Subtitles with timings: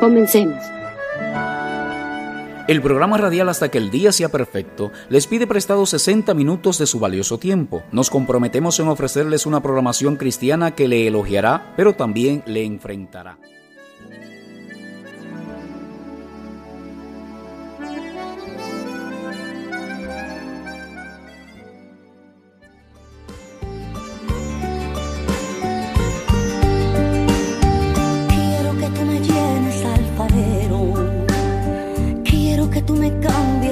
[0.00, 0.62] Comencemos.
[2.68, 6.86] El programa radial Hasta que el día sea perfecto les pide prestado 60 minutos de
[6.86, 7.82] su valioso tiempo.
[7.90, 13.38] Nos comprometemos en ofrecerles una programación cristiana que le elogiará, pero también le enfrentará.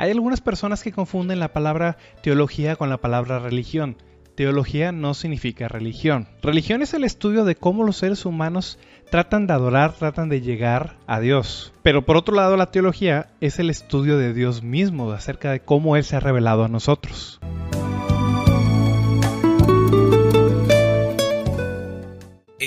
[0.00, 3.96] Hay algunas personas que confunden la palabra teología con la palabra religión.
[4.34, 6.26] Teología no significa religión.
[6.42, 8.78] Religión es el estudio de cómo los seres humanos
[9.10, 11.74] tratan de adorar, tratan de llegar a Dios.
[11.82, 15.96] Pero por otro lado, la teología es el estudio de Dios mismo, acerca de cómo
[15.96, 17.38] Él se ha revelado a nosotros.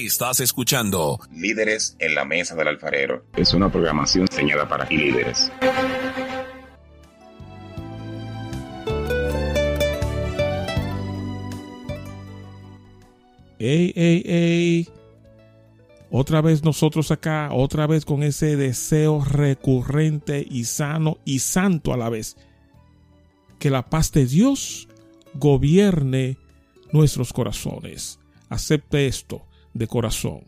[0.06, 3.26] Estás escuchando Líderes en la Mesa del Alfarero.
[3.38, 5.50] Es una programación diseñada para líderes.
[13.60, 14.90] ey, ey, ey.
[16.12, 21.98] Otra vez nosotros acá, otra vez con ese deseo recurrente y sano y santo a
[21.98, 22.36] la vez.
[23.58, 24.90] Que la paz de Dios
[25.36, 26.38] gobierne
[26.92, 28.20] nuestros corazones.
[28.50, 30.46] Acepte esto de corazón.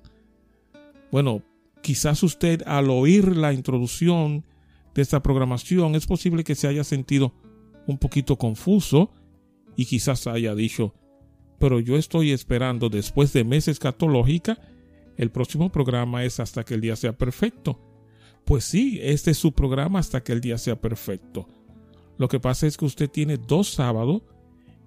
[1.12, 1.42] Bueno,
[1.82, 4.46] quizás usted al oír la introducción
[4.94, 7.34] de esta programación es posible que se haya sentido
[7.88, 9.12] un poquito confuso
[9.76, 10.94] y quizás haya dicho,
[11.60, 14.58] pero yo estoy esperando después de meses catológica,
[15.18, 17.80] el próximo programa es hasta que el día sea perfecto.
[18.44, 21.48] Pues sí, este es su programa hasta que el día sea perfecto.
[22.18, 24.22] Lo que pasa es que usted tiene dos sábados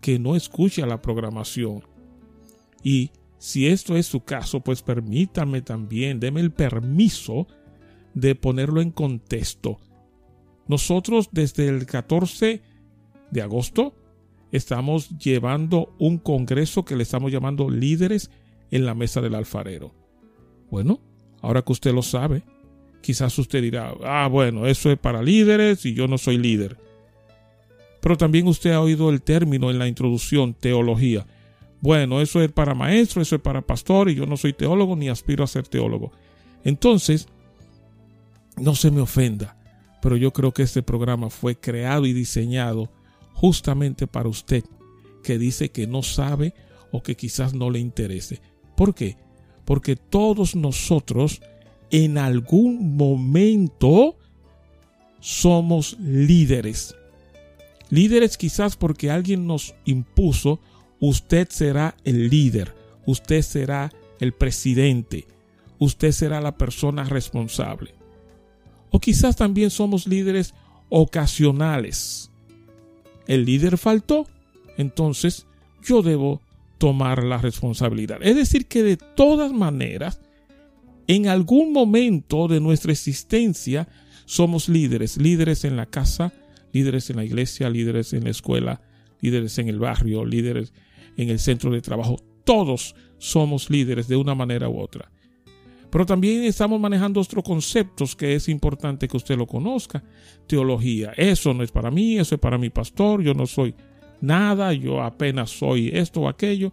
[0.01, 1.83] que no escucha la programación.
[2.83, 7.47] Y si esto es su caso, pues permítame también, deme el permiso
[8.15, 9.79] de ponerlo en contexto.
[10.67, 12.63] Nosotros desde el 14
[13.31, 13.95] de agosto
[14.53, 18.31] estamos llevando un congreso que le estamos llamando líderes
[18.71, 19.95] en la mesa del alfarero.
[20.71, 21.01] Bueno,
[21.41, 22.43] ahora que usted lo sabe,
[23.01, 26.77] quizás usted dirá, ah, bueno, eso es para líderes y yo no soy líder.
[28.01, 31.27] Pero también usted ha oído el término en la introducción, teología.
[31.81, 35.09] Bueno, eso es para maestro, eso es para pastor y yo no soy teólogo ni
[35.09, 36.13] aspiro a ser teólogo.
[36.65, 37.29] Entonces,
[38.57, 39.57] no se me ofenda,
[40.03, 42.91] pero yo creo que este programa fue creado y diseñado
[43.33, 44.65] justamente para usted
[45.23, 46.55] que dice que no sabe
[46.91, 48.41] o que quizás no le interese.
[48.77, 49.17] ¿Por qué?
[49.65, 51.41] Porque todos nosotros
[51.91, 54.17] en algún momento
[55.21, 56.95] somos líderes.
[57.91, 60.61] Líderes quizás porque alguien nos impuso,
[61.01, 62.75] usted será el líder,
[63.07, 65.27] usted será el presidente,
[65.79, 67.95] usted será la persona responsable.
[68.91, 70.55] O quizás también somos líderes
[70.89, 72.29] ocasionales
[73.29, 74.27] el líder faltó,
[74.79, 75.47] entonces
[75.85, 76.41] yo debo
[76.79, 78.19] tomar la responsabilidad.
[78.23, 80.21] Es decir, que de todas maneras,
[81.07, 83.87] en algún momento de nuestra existencia,
[84.25, 86.33] somos líderes, líderes en la casa,
[86.73, 88.81] líderes en la iglesia, líderes en la escuela,
[89.21, 90.73] líderes en el barrio, líderes
[91.19, 92.17] en el centro de trabajo.
[92.45, 95.11] Todos somos líderes de una manera u otra.
[95.91, 100.03] Pero también estamos manejando otros conceptos que es importante que usted lo conozca.
[100.47, 103.75] Teología, eso no es para mí, eso es para mi pastor, yo no soy
[104.21, 106.73] nada, yo apenas soy esto o aquello.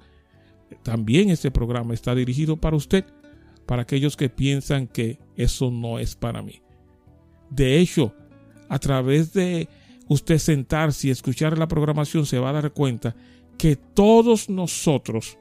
[0.83, 3.05] También este programa está dirigido para usted,
[3.65, 6.61] para aquellos que piensan que eso no es para mí.
[7.49, 8.13] De hecho,
[8.67, 9.69] a través de
[10.07, 13.15] usted sentarse y escuchar la programación se va a dar cuenta
[13.57, 15.37] que todos nosotros,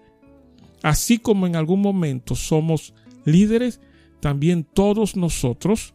[0.82, 2.94] así como en algún momento somos
[3.24, 3.80] líderes,
[4.20, 5.94] también todos nosotros,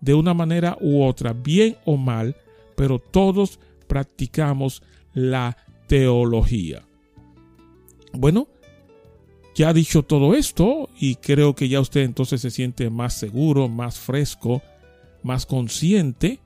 [0.00, 2.36] de una manera u otra, bien o mal,
[2.76, 4.82] pero todos practicamos
[5.12, 5.56] la
[5.86, 6.86] teología.
[8.12, 8.48] Bueno,
[9.54, 13.98] ya dicho todo esto, y creo que ya usted entonces se siente más seguro, más
[13.98, 14.62] fresco,
[15.22, 16.38] más consciente,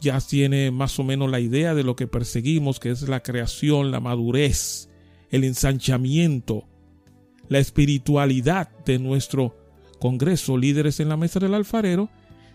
[0.00, 3.90] ya tiene más o menos la idea de lo que perseguimos, que es la creación,
[3.90, 4.88] la madurez,
[5.30, 6.64] el ensanchamiento,
[7.48, 9.56] la espiritualidad de nuestro
[9.98, 12.08] Congreso Líderes en la Mesa del Alfarero,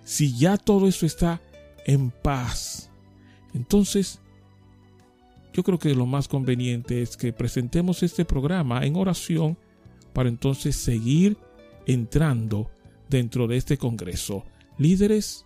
[0.04, 1.42] si ya todo eso está
[1.86, 2.90] en paz,
[3.54, 4.20] entonces
[5.54, 9.58] yo creo que lo más conveniente es que presentemos este programa en oración
[10.12, 11.38] para entonces seguir
[11.86, 12.72] entrando
[13.10, 14.46] dentro de este Congreso.
[14.80, 15.43] Líderes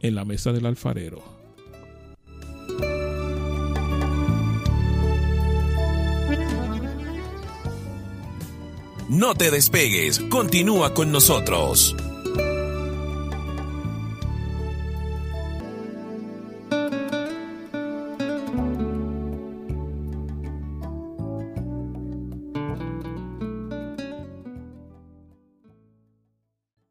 [0.00, 1.22] en la Mesa del Alfarero.
[9.08, 11.96] No te despegues, continúa con nosotros.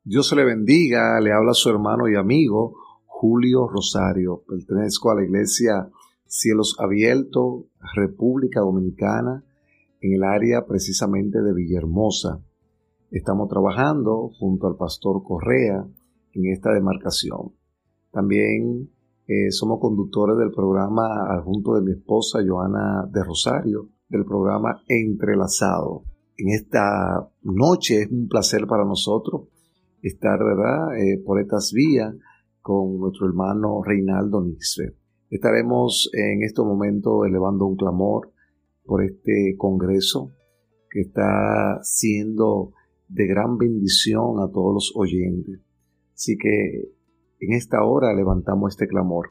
[0.03, 2.87] Dios se le bendiga, le habla su hermano y amigo
[3.19, 4.44] Julio Rosario.
[4.48, 5.90] Pertenezco a la iglesia
[6.28, 7.66] Cielos Abiertos,
[7.96, 9.44] República Dominicana,
[10.02, 12.44] en el área precisamente de Villahermosa.
[13.10, 15.84] Estamos trabajando junto al pastor Correa
[16.34, 17.54] en esta demarcación.
[18.12, 18.92] También
[19.25, 26.04] eh, somos conductores del programa adjunto de mi esposa Joana de Rosario, del programa Entrelazado.
[26.38, 29.48] En esta noche es un placer para nosotros
[30.04, 32.13] estar, ¿verdad?, eh, por estas vías
[32.68, 34.94] con nuestro hermano Reinaldo Nixve.
[35.30, 38.34] Estaremos en este momento elevando un clamor
[38.84, 40.34] por este congreso
[40.92, 42.74] que está siendo
[43.08, 45.62] de gran bendición a todos los oyentes.
[46.14, 46.92] Así que
[47.40, 49.30] en esta hora levantamos este clamor.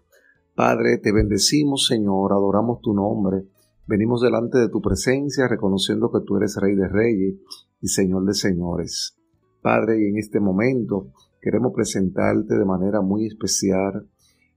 [0.54, 3.44] Padre, te bendecimos, Señor, adoramos tu nombre.
[3.86, 7.34] Venimos delante de tu presencia reconociendo que tú eres Rey de Reyes
[7.82, 9.14] y Señor de Señores.
[9.60, 14.08] Padre, y en este momento queremos presentarte de manera muy especial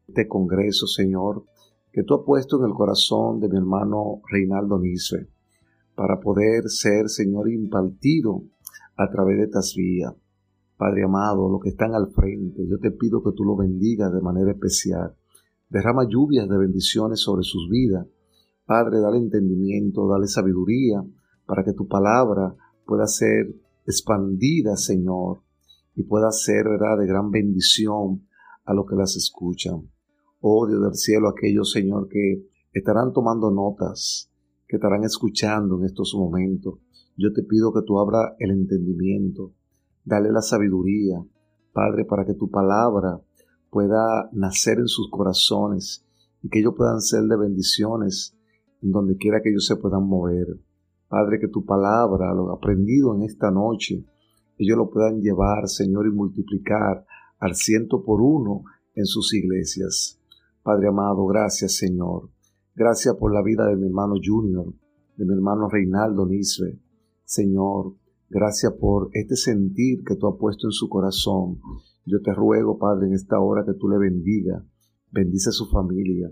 [0.07, 1.45] este congreso, Señor,
[1.91, 5.29] que tú has puesto en el corazón de mi hermano Reinaldo Nice,
[5.95, 8.43] para poder ser, Señor, impartido
[8.95, 10.13] a través de estas vías.
[10.77, 14.21] Padre amado, los que están al frente, yo te pido que tú lo bendigas de
[14.21, 15.15] manera especial.
[15.69, 18.07] Derrama lluvias de bendiciones sobre sus vidas.
[18.65, 21.03] Padre, dale entendimiento, dale sabiduría,
[21.45, 22.55] para que tu palabra
[22.85, 23.53] pueda ser
[23.85, 25.41] expandida, Señor,
[25.99, 28.25] y pueda ser, ¿verdad?, de gran bendición
[28.63, 29.91] a los que las escuchan.
[30.39, 34.31] Oh Dios del cielo, aquellos, Señor, que estarán tomando notas,
[34.65, 36.75] que estarán escuchando en estos momentos.
[37.17, 39.51] Yo te pido que tú abra el entendimiento,
[40.05, 41.21] dale la sabiduría,
[41.73, 43.19] Padre, para que tu palabra
[43.69, 46.07] pueda nacer en sus corazones
[46.41, 48.37] y que ellos puedan ser de bendiciones
[48.81, 50.47] en donde quiera que ellos se puedan mover.
[51.09, 54.05] Padre, que tu palabra, lo aprendido en esta noche,
[54.59, 57.05] ellos lo puedan llevar, Señor, y multiplicar
[57.39, 58.63] al ciento por uno
[58.93, 60.19] en sus iglesias.
[60.61, 62.29] Padre amado, gracias, Señor.
[62.75, 64.73] Gracias por la vida de mi hermano Junior,
[65.15, 66.79] de mi hermano Reinaldo Nisbe.
[67.23, 67.95] Señor,
[68.29, 71.59] gracias por este sentir que tú has puesto en su corazón.
[72.05, 74.63] Yo te ruego, Padre, en esta hora que tú le bendiga.
[75.11, 76.31] Bendice a su familia.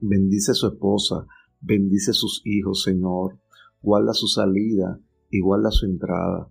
[0.00, 1.26] Bendice a su esposa.
[1.60, 3.38] Bendice a sus hijos, Señor
[3.82, 5.00] guarda su salida
[5.30, 6.48] y guarda su entrada.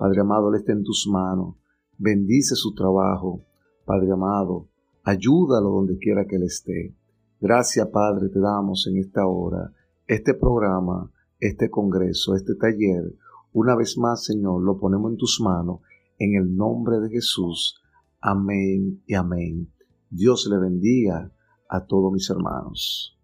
[0.00, 1.56] Padre amado, Él está en tus manos.
[1.98, 3.42] Bendice su trabajo.
[3.84, 4.70] Padre amado,
[5.04, 6.96] ayúdalo donde quiera que Él esté.
[7.38, 9.70] Gracias, Padre, te damos en esta hora,
[10.06, 13.14] este programa, este congreso, este taller.
[13.52, 15.80] Una vez más, Señor, lo ponemos en tus manos,
[16.18, 17.78] en el nombre de Jesús.
[18.22, 19.70] Amén y amén.
[20.08, 21.30] Dios le bendiga
[21.68, 23.19] a todos mis hermanos.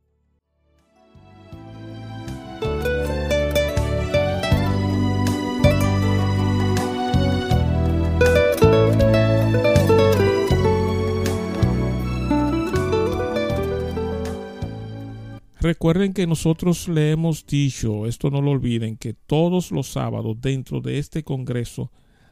[15.66, 20.80] Recuerden que nosotros le hemos dicho, esto no lo olviden, que todos los sábados dentro
[20.80, 21.90] de este Congreso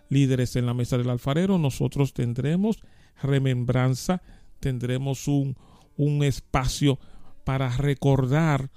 [0.09, 2.79] Líderes en la Mesa del Alfarero, nosotros tendremos
[3.21, 4.23] remembranza,
[4.61, 5.57] tendremos un,
[5.97, 7.01] un espacio
[7.43, 8.71] para recordar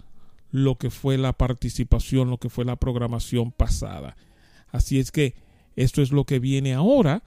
[0.50, 4.18] lo que fue la participación, lo que fue la programación pasada.
[4.72, 5.36] Así es que
[5.76, 7.22] esto es lo que viene ahora,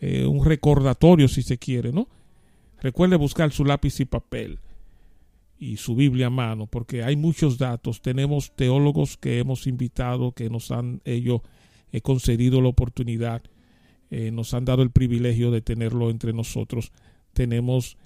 [0.00, 2.08] eh, un recordatorio si se quiere, ¿no?
[2.80, 4.58] Recuerde buscar su lápiz y papel
[5.62, 8.02] y su Biblia a mano, porque hay muchos datos.
[8.02, 11.42] Tenemos teólogos que hemos invitado, que nos han ellos
[11.92, 13.42] he concedido la oportunidad,
[14.10, 16.90] eh, nos han dado el privilegio de tenerlo entre nosotros.
[17.32, 17.96] Tenemos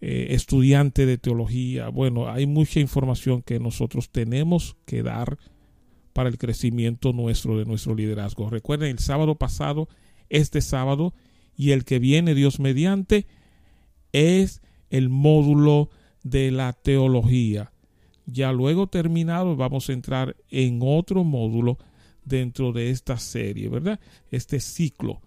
[0.00, 1.88] eh, estudiante de teología.
[1.88, 5.36] Bueno, hay mucha información que nosotros tenemos que dar
[6.12, 8.50] para el crecimiento nuestro de nuestro liderazgo.
[8.50, 9.88] Recuerden, el sábado pasado,
[10.28, 11.12] este sábado
[11.56, 13.26] y el que viene Dios mediante
[14.12, 15.90] es el módulo
[16.22, 17.72] de la teología.
[18.26, 21.78] Ya luego terminado vamos a entrar en otro módulo
[22.24, 23.98] dentro de esta serie, ¿verdad?
[24.30, 25.20] Este ciclo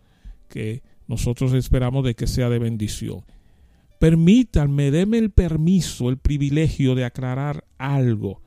[0.48, 3.24] que nosotros esperamos de que sea de bendición.
[4.00, 8.42] Permítanme, déme el permiso, el privilegio de aclarar algo,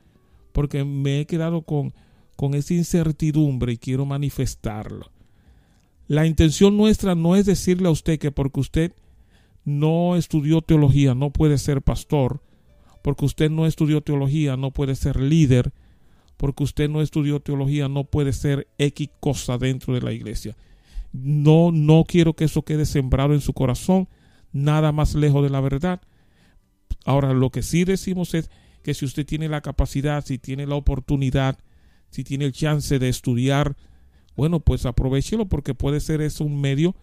[0.51, 1.93] porque me he quedado con,
[2.35, 5.11] con esa incertidumbre y quiero manifestarlo.
[6.07, 8.93] La intención nuestra no es decirle a usted que porque usted
[9.67, 12.41] no estudió teología no puede ser pastor,
[13.01, 15.73] porque usted no estudió teología no puede ser líder,
[16.37, 20.55] porque usted no estudió teología no puede ser X cosa dentro de la iglesia.
[21.11, 24.07] No, no quiero que eso quede sembrado en su corazón,
[24.53, 26.01] nada más lejos de la verdad.
[27.03, 28.49] Ahora, lo que sí decimos es
[28.83, 31.59] que si usted tiene la capacidad, si tiene la oportunidad,
[32.09, 33.75] si tiene el chance de estudiar,
[34.37, 36.95] bueno, pues aprovechelo porque puede ser eso un medio.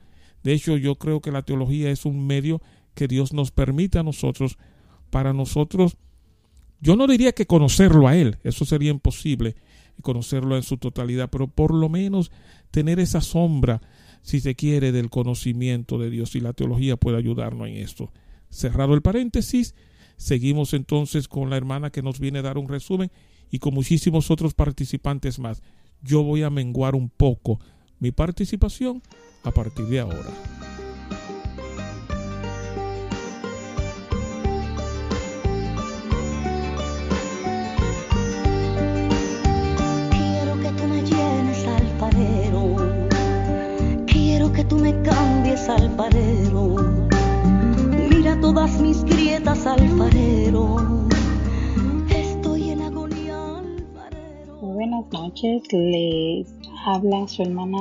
[0.44, 2.62] De hecho, yo creo que la teología es un medio
[2.94, 4.56] que Dios nos permite a nosotros
[5.10, 5.96] para nosotros
[6.84, 9.56] yo no diría que conocerlo a Él, eso sería imposible,
[10.02, 12.30] conocerlo en su totalidad, pero por lo menos
[12.70, 13.80] tener esa sombra,
[14.20, 18.12] si se quiere, del conocimiento de Dios y la teología puede ayudarnos en esto.
[18.50, 19.74] Cerrado el paréntesis,
[20.18, 23.10] seguimos entonces con la hermana que nos viene a dar un resumen
[23.50, 25.62] y con muchísimos otros participantes más.
[26.02, 27.60] Yo voy a menguar un poco
[28.00, 29.02] mi participación
[29.42, 30.30] a partir de ahora.
[45.68, 46.76] alfarero.
[48.10, 51.06] Mira todas mis grietas, alfarero.
[52.08, 54.56] Estoy en agonía, alfarero.
[54.60, 57.78] buenas noches, les habla su hermana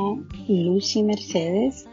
[0.48, 1.86] Lucy Mercedes,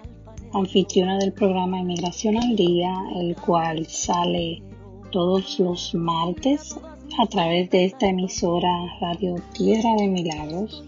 [0.52, 4.62] anfitriona del programa Inmigración al Día, el cual sale
[5.10, 6.78] todos los martes
[7.18, 10.84] a través de esta emisora Radio Tierra de Milagros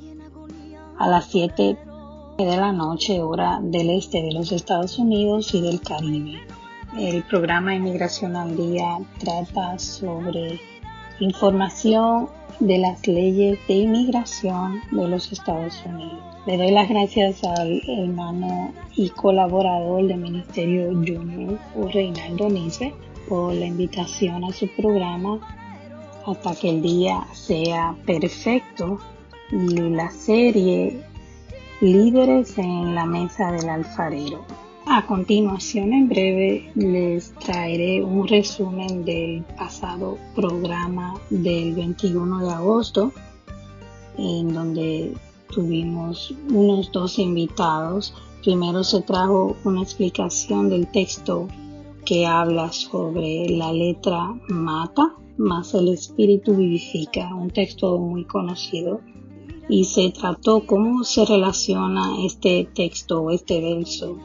[0.99, 1.77] a las 7
[2.39, 6.39] de la noche, hora del este de los Estados Unidos y del Caribe.
[6.97, 10.61] El programa Inmigración al Día trata sobre
[11.19, 12.29] información
[12.61, 16.19] de las leyes de inmigración de los Estados Unidos.
[16.47, 21.59] Le doy las gracias al hermano y colaborador del Ministerio Junior,
[21.93, 22.93] Reinaldo Nice,
[23.29, 25.39] por la invitación a su programa
[26.27, 28.99] hasta que el día sea perfecto
[29.51, 31.05] y la serie
[31.81, 34.45] líderes en la mesa del alfarero.
[34.87, 43.13] A continuación, en breve, les traeré un resumen del pasado programa del 21 de agosto,
[44.19, 45.15] en donde
[45.55, 48.13] tuvimos unos dos invitados.
[48.43, 51.47] Primero se trajo una explicación del texto
[52.05, 59.01] que habla sobre la letra mata, más el espíritu vivifica, un texto muy conocido
[59.69, 64.19] y se trató cómo se relaciona este texto o este verso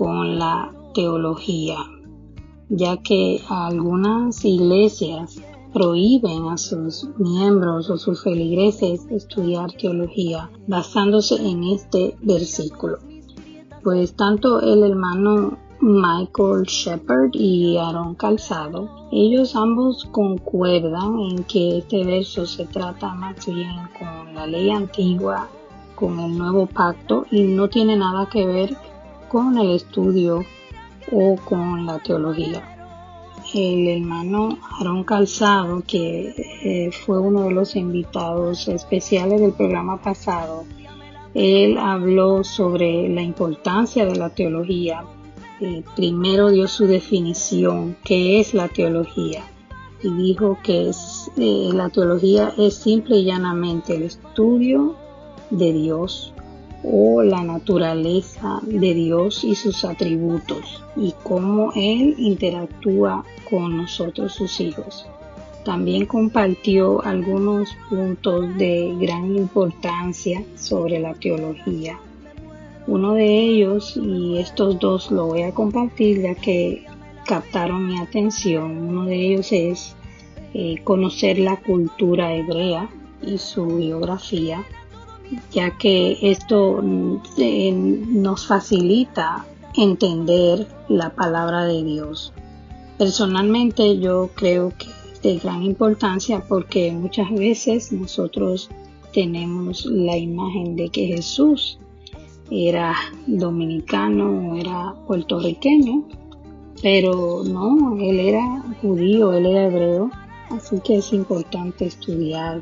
[0.00, 1.76] con la teología,
[2.70, 5.42] ya que algunas iglesias
[5.74, 12.96] prohíben a sus miembros o sus feligreses estudiar teología basándose en este versículo.
[13.84, 22.04] Pues tanto el hermano Michael Shepard y Aaron Calzado, ellos ambos concuerdan en que este
[22.06, 25.46] verso se trata más bien con la ley antigua,
[25.94, 28.89] con el nuevo pacto y no tiene nada que ver
[29.30, 30.44] con el estudio
[31.10, 32.62] o con la teología.
[33.54, 40.64] El hermano Aaron Calzado, que eh, fue uno de los invitados especiales del programa pasado,
[41.32, 45.04] él habló sobre la importancia de la teología
[45.60, 49.42] eh, primero dio su definición, que es la teología,
[50.02, 50.90] y dijo que
[51.36, 54.96] eh, la teología es simple y llanamente el estudio
[55.50, 56.32] de Dios
[56.82, 64.60] o la naturaleza de Dios y sus atributos y cómo Él interactúa con nosotros sus
[64.60, 65.06] hijos.
[65.64, 71.98] También compartió algunos puntos de gran importancia sobre la teología
[72.90, 76.84] uno de ellos, y estos dos lo voy a compartir ya que
[77.24, 79.94] captaron mi atención, uno de ellos es
[80.54, 82.88] eh, conocer la cultura hebrea
[83.22, 84.64] y su biografía,
[85.52, 89.44] ya que esto mm, nos facilita
[89.76, 92.32] entender la palabra de Dios.
[92.98, 98.68] Personalmente yo creo que es de gran importancia porque muchas veces nosotros
[99.12, 101.78] tenemos la imagen de que Jesús
[102.50, 102.94] era
[103.26, 106.04] dominicano era puertorriqueño,
[106.82, 110.10] pero no, él era judío, él era hebreo,
[110.50, 112.60] así que es importante estudiar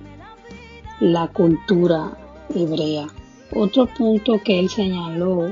[1.01, 2.17] la cultura
[2.55, 3.07] hebrea.
[3.55, 5.51] Otro punto que él señaló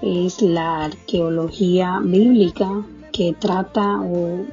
[0.00, 4.44] es la arqueología bíblica que trata o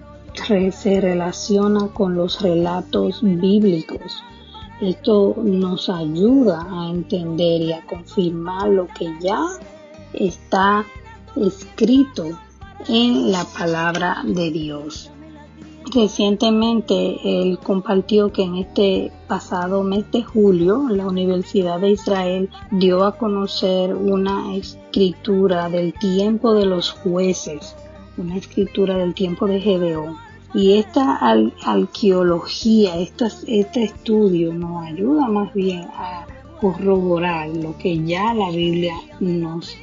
[0.71, 4.23] se relaciona con los relatos bíblicos.
[4.81, 9.41] Esto nos ayuda a entender y a confirmar lo que ya
[10.13, 10.85] está
[11.35, 12.25] escrito
[12.87, 15.11] en la palabra de Dios.
[15.91, 23.03] Recientemente él compartió que en este pasado mes de julio la Universidad de Israel dio
[23.03, 27.75] a conocer una escritura del tiempo de los jueces,
[28.17, 30.17] una escritura del tiempo de Gedeón.
[30.53, 31.19] Y esta
[31.65, 36.27] arqueología, este estudio nos ayuda más bien a
[36.61, 39.75] corroborar lo que ya la Biblia nos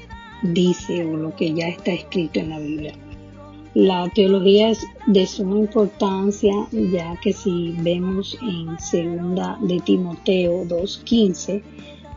[0.42, 2.94] dice o lo que ya está escrito en la Biblia.
[3.76, 11.62] La teología es de suma importancia ya que si vemos en segunda de Timoteo 2.15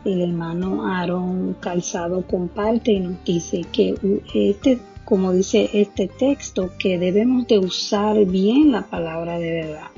[0.06, 3.94] el hermano Aarón Calzado comparte y nos dice que
[4.32, 9.88] este, como dice este texto, que debemos de usar bien la palabra de verdad.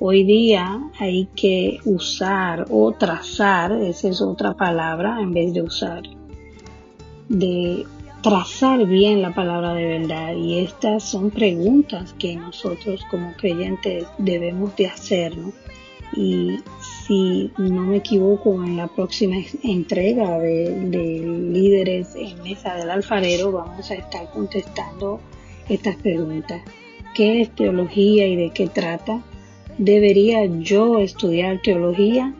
[0.00, 6.04] Hoy día hay que usar o trazar, esa es otra palabra en vez de usar,
[7.28, 7.84] de
[8.22, 14.74] trazar bien la palabra de verdad y estas son preguntas que nosotros como creyentes debemos
[14.76, 15.54] de hacernos
[16.16, 16.58] y
[17.06, 23.90] si no me equivoco en la próxima entrega de, líderes en mesa del alfarero vamos
[23.90, 25.20] a estar contestando
[25.68, 26.62] estas preguntas
[27.14, 29.22] ¿qué es teología y de qué trata?
[29.76, 32.34] ¿debería yo estudiar teología?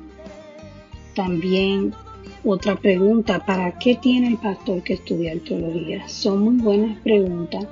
[1.14, 1.94] también
[2.44, 6.08] otra pregunta, ¿para qué tiene el pastor que estudiar teología?
[6.08, 7.66] Son muy buenas preguntas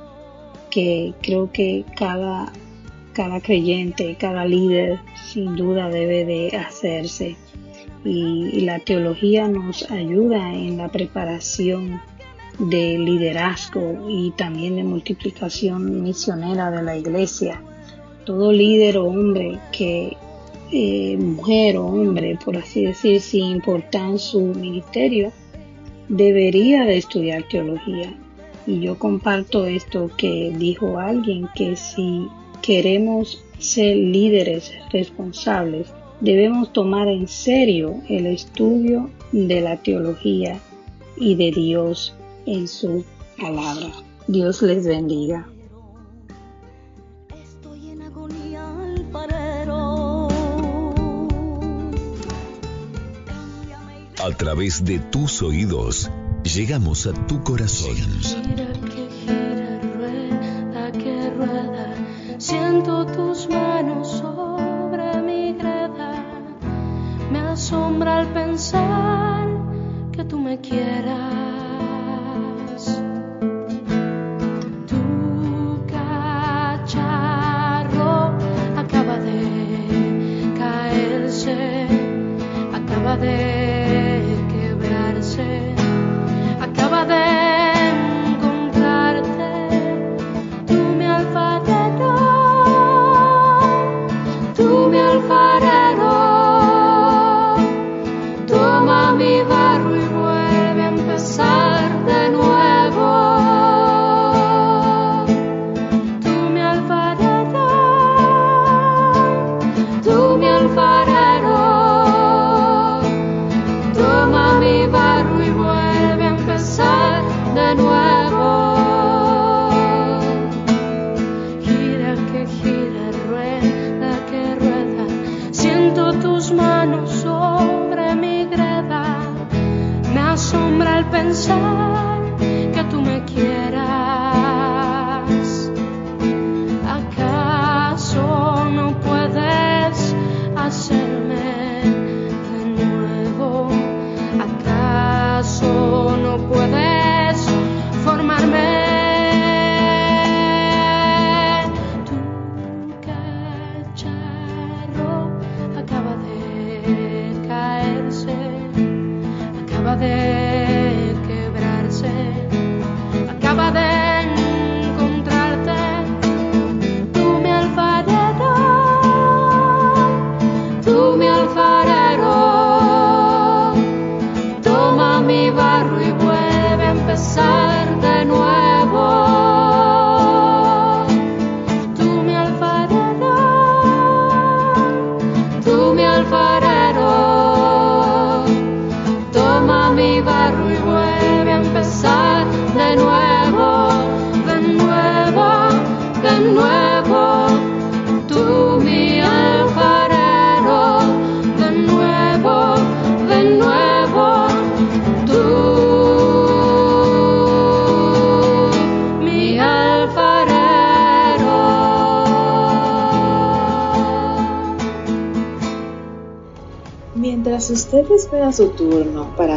[0.70, 2.52] que creo que cada,
[3.12, 7.36] cada creyente, cada líder sin duda debe de hacerse.
[8.04, 12.00] Y, la teología nos ayuda en la preparación
[12.58, 17.60] de liderazgo y también de multiplicación misionera de la iglesia.
[18.24, 20.16] Todo líder o hombre que
[20.72, 25.32] eh, mujer o hombre, por así decir, sin importar su ministerio,
[26.08, 28.14] debería de estudiar teología.
[28.66, 32.28] Y yo comparto esto que dijo alguien, que si
[32.62, 40.60] queremos ser líderes responsables, debemos tomar en serio el estudio de la teología
[41.16, 42.14] y de Dios
[42.46, 43.04] en su
[43.38, 43.92] palabra.
[44.26, 45.46] Dios les bendiga.
[54.36, 56.10] A través de tus oídos,
[56.44, 57.96] llegamos a tu corazón.
[57.96, 61.94] Gira, que gira, rueda, que rueda.
[62.36, 66.22] Siento tus manos sobre mi greda.
[67.32, 69.48] Me asombra al pensar
[70.12, 71.25] que tú me quieras.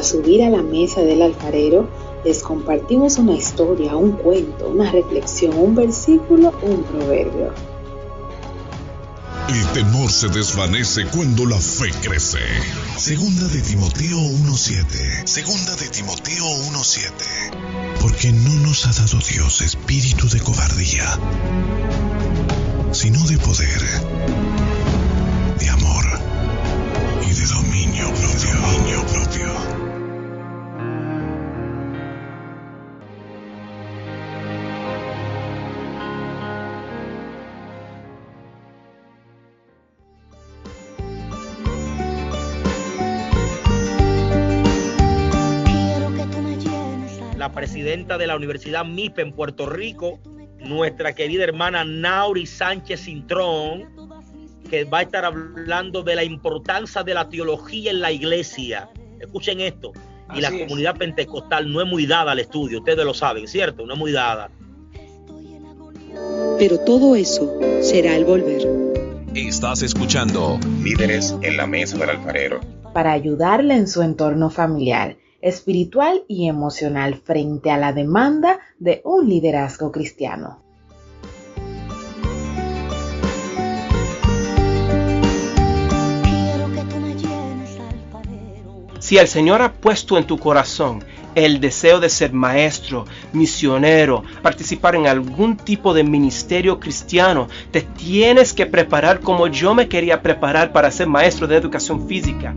[0.10, 1.88] Subir a la mesa del alfarero,
[2.26, 7.54] les compartimos una historia, un cuento, una reflexión, un versículo, un proverbio.
[9.50, 12.40] El temor se desvanece cuando la fe crece.
[12.98, 15.26] Segunda de Timoteo 1.7.
[15.26, 17.98] Segunda de Timoteo 1.7.
[18.00, 21.20] Porque no nos ha dado Dios espíritu de cobardía,
[22.92, 23.82] sino de poder,
[47.50, 50.20] la presidenta de la Universidad MIPE en Puerto Rico,
[50.60, 53.90] nuestra querida hermana Nauri Sánchez Cintrón,
[54.70, 58.92] que va a estar hablando de la importancia de la teología en la iglesia.
[59.20, 59.94] Escuchen esto.
[60.36, 63.84] Y la comunidad pentecostal no es muy dada al estudio, ustedes lo saben, ¿cierto?
[63.88, 64.52] No es muy dada.
[66.60, 68.62] Pero todo eso será el volver.
[69.34, 72.60] Estás escuchando Líderes en la Mesa del Alfarero.
[72.94, 79.28] Para ayudarle en su entorno familiar espiritual y emocional frente a la demanda de un
[79.28, 80.64] liderazgo cristiano.
[89.00, 94.96] Si el Señor ha puesto en tu corazón el deseo de ser maestro, misionero, participar
[94.96, 100.74] en algún tipo de ministerio cristiano, te tienes que preparar como yo me quería preparar
[100.74, 102.54] para ser maestro de educación física.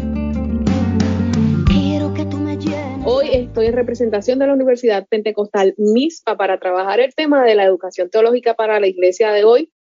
[3.32, 8.10] Estoy en representación de la Universidad Pentecostal MISPA para trabajar el tema de la educación
[8.10, 9.72] teológica para la iglesia de hoy.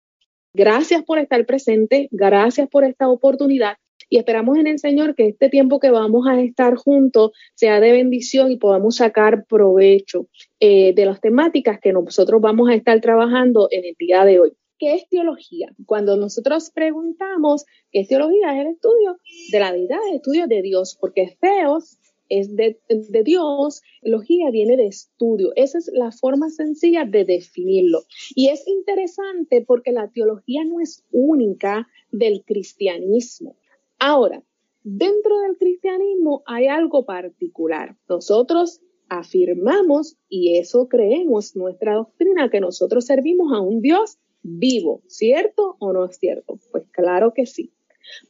[0.54, 3.74] Gracias por estar presente, gracias por esta oportunidad
[4.08, 7.90] y esperamos en el Señor que este tiempo que vamos a estar juntos sea de
[7.90, 10.28] bendición y podamos sacar provecho
[10.60, 14.52] eh, de las temáticas que nosotros vamos a estar trabajando en el día de hoy.
[14.78, 15.74] ¿Qué es teología?
[15.86, 19.18] Cuando nosotros preguntamos qué es teología, es el estudio
[19.50, 21.98] de la deidad, el estudio de Dios, porque feos
[22.30, 22.78] es de,
[23.24, 25.52] Dios, logía viene de estudio.
[25.56, 28.04] Esa es la forma sencilla de definirlo.
[28.34, 33.56] Y es interesante porque la teología no es única del cristianismo.
[33.98, 34.42] Ahora,
[34.82, 37.96] dentro del cristianismo hay algo particular.
[38.08, 45.76] Nosotros afirmamos, y eso creemos, nuestra doctrina, que nosotros servimos a un Dios vivo, ¿cierto
[45.80, 46.58] o no es cierto?
[46.70, 47.72] Pues claro que sí.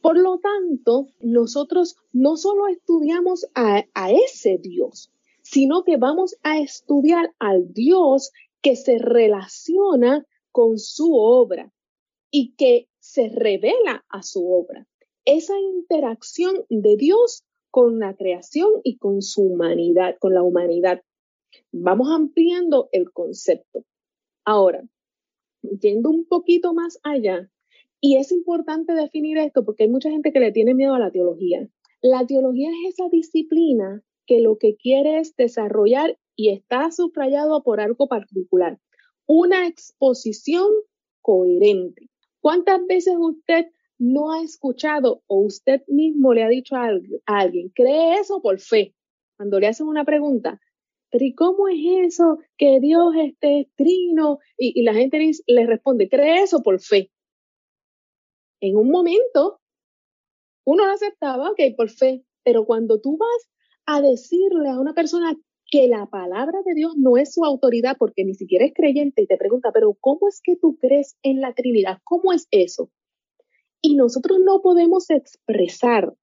[0.01, 7.33] Por lo tanto, nosotros no solo estudiamos a, ese Dios, sino que vamos a estudiar
[7.39, 11.71] al Dios que se relaciona con su obra
[12.29, 14.87] y que se revela a su obra.
[15.25, 21.01] Esa interacción de Dios con la creación y con su humanidad, con la humanidad.
[21.71, 23.85] Vamos ampliando el concepto.
[24.43, 24.83] Ahora,
[25.61, 27.49] yendo un poquito más allá,
[28.01, 31.11] y es importante definir esto porque hay mucha gente que le tiene miedo a la
[31.11, 31.69] teología.
[32.01, 37.79] La teología es esa disciplina que lo que quiere es desarrollar y está subrayado por
[37.79, 38.79] algo particular,
[39.27, 40.67] una exposición
[41.21, 42.09] coherente.
[42.39, 43.67] ¿Cuántas veces usted
[43.99, 46.89] no ha escuchado o usted mismo le ha dicho a
[47.27, 48.95] alguien, cree eso por fe?
[49.37, 50.59] Cuando le hacen una pregunta,
[51.11, 54.39] pero ¿y cómo es eso que Dios esté trino?
[54.57, 57.11] Y, la gente le responde, cree eso por fe
[58.61, 59.59] en un momento
[60.65, 63.49] uno lo aceptaba, ok, por fe, pero cuando tú vas
[63.85, 65.35] a decirle a una persona
[65.71, 69.27] que la palabra de Dios no es su autoridad porque ni siquiera es creyente y
[69.27, 71.99] te pregunta, pero ¿cómo es que tú crees en la Trinidad?
[72.03, 72.91] ¿Cómo es eso?
[73.81, 76.13] Y nosotros no podemos expresar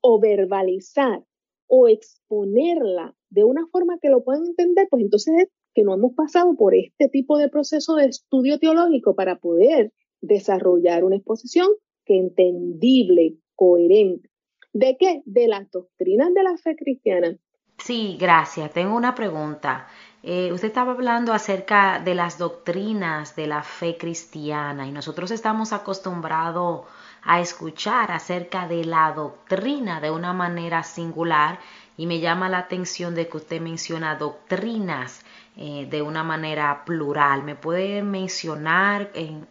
[0.00, 1.24] o verbalizar
[1.66, 6.14] o exponerla de una forma que lo puedan entender, pues entonces es que no hemos
[6.14, 11.68] pasado por este tipo de proceso de estudio teológico para poder desarrollar una exposición
[12.04, 14.28] que entendible, coherente.
[14.72, 15.22] ¿De qué?
[15.24, 17.36] De las doctrinas de la fe cristiana.
[17.78, 18.72] Sí, gracias.
[18.72, 19.88] Tengo una pregunta.
[20.22, 25.72] Eh, usted estaba hablando acerca de las doctrinas de la fe cristiana y nosotros estamos
[25.72, 26.82] acostumbrados
[27.22, 31.58] a escuchar acerca de la doctrina de una manera singular
[31.96, 35.24] y me llama la atención de que usted menciona doctrinas
[35.56, 37.42] eh, de una manera plural.
[37.42, 39.46] ¿Me puede mencionar en,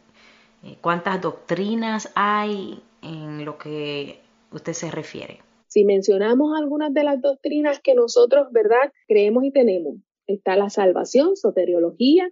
[0.82, 4.20] cuántas doctrinas hay en lo que
[4.52, 5.40] usted se refiere.
[5.68, 9.96] Si mencionamos algunas de las doctrinas que nosotros, ¿verdad?, creemos y tenemos,
[10.26, 12.30] está la salvación, soteriología,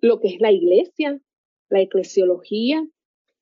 [0.00, 1.20] lo que es la iglesia,
[1.68, 2.86] la eclesiología,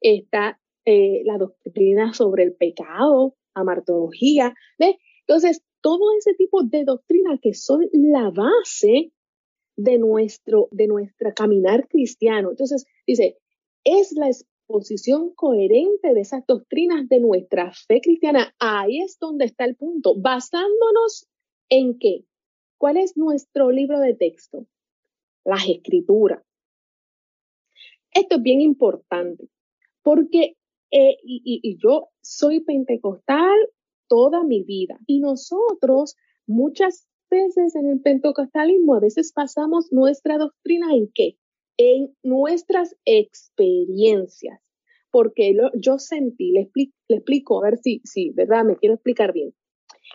[0.00, 4.54] está eh, la doctrina sobre el pecado, amartología.
[4.78, 4.96] ¿ves?
[5.26, 9.12] Entonces, todo ese tipo de doctrinas que son la base
[9.76, 12.50] de nuestro, de nuestra caminar cristiano.
[12.50, 13.38] Entonces, dice,
[13.84, 18.54] es la exposición coherente de esas doctrinas de nuestra fe cristiana.
[18.58, 21.28] Ahí es donde está el punto, basándonos
[21.68, 22.24] en qué.
[22.78, 24.66] ¿Cuál es nuestro libro de texto?
[25.44, 26.42] Las escrituras.
[28.14, 29.48] Esto es bien importante
[30.02, 30.56] porque
[30.90, 33.56] eh, y, yo soy pentecostal
[34.08, 36.16] toda mi vida y nosotros
[36.46, 41.38] muchas veces en el pentecostalismo a veces pasamos nuestra doctrina en qué?
[41.76, 44.60] En nuestras experiencias.
[45.10, 46.70] Porque yo sentí, le
[47.08, 48.64] explico, a ver si, si, ¿verdad?
[48.64, 49.54] Me quiero explicar bien.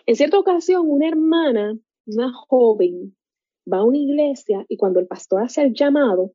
[0.06, 3.16] En cierta ocasión, una hermana, una joven,
[3.70, 6.32] va a una iglesia y cuando el pastor hace el llamado,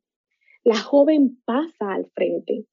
[0.62, 2.66] la joven pasa al frente,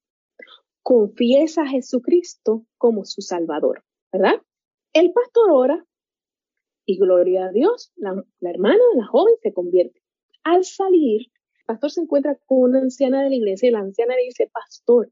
[0.81, 3.83] confiesa a Jesucristo como su Salvador,
[4.13, 4.41] ¿verdad?
[4.93, 5.85] El pastor ora
[6.85, 10.01] y gloria a Dios, la, hermana, la joven se convierte.
[10.43, 11.27] Al salir,
[11.71, 15.09] pastor se encuentra con una anciana de la iglesia y la anciana le dice, pastor,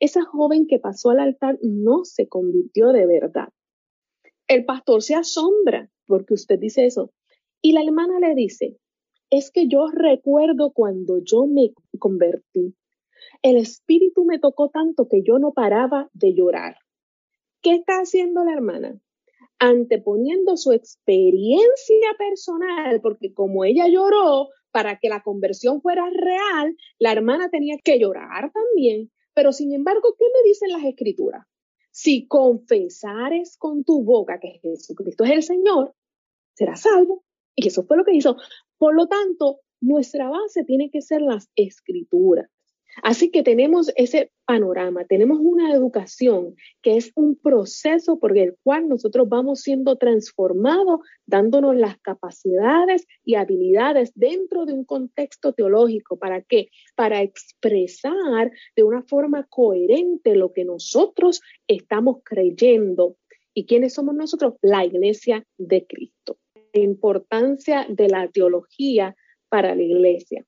[0.00, 3.48] esa joven que pasó al altar no se convirtió de verdad.
[4.46, 7.12] El pastor se asombra porque usted dice eso.
[7.60, 8.78] Y la hermana le dice,
[9.28, 12.74] es que yo recuerdo cuando yo me convertí.
[13.42, 16.76] El espíritu me tocó tanto que yo no paraba de llorar.
[17.60, 18.98] ¿Qué está haciendo la hermana?
[19.58, 27.12] Anteponiendo su experiencia personal, porque como ella lloró para que la conversión fuera real, la
[27.12, 29.10] hermana tenía que llorar también.
[29.34, 31.46] Pero sin embargo, ¿qué me dicen las escrituras?
[31.90, 35.94] Si confesares con tu boca que Jesucristo es el Señor,
[36.54, 37.24] serás salvo.
[37.54, 38.36] Y eso fue lo que hizo.
[38.78, 42.48] Por lo tanto, nuestra base tiene que ser las escrituras.
[43.02, 48.88] Así que tenemos ese panorama, tenemos una educación que es un proceso por el cual
[48.88, 56.18] nosotros vamos siendo transformados, dándonos las capacidades y habilidades dentro de un contexto teológico.
[56.18, 56.68] ¿Para qué?
[56.96, 63.16] Para expresar de una forma coherente lo que nosotros estamos creyendo.
[63.54, 64.54] ¿Y quiénes somos nosotros?
[64.62, 66.38] La iglesia de Cristo
[66.72, 69.16] importancia de la teología
[69.48, 70.44] para la iglesia.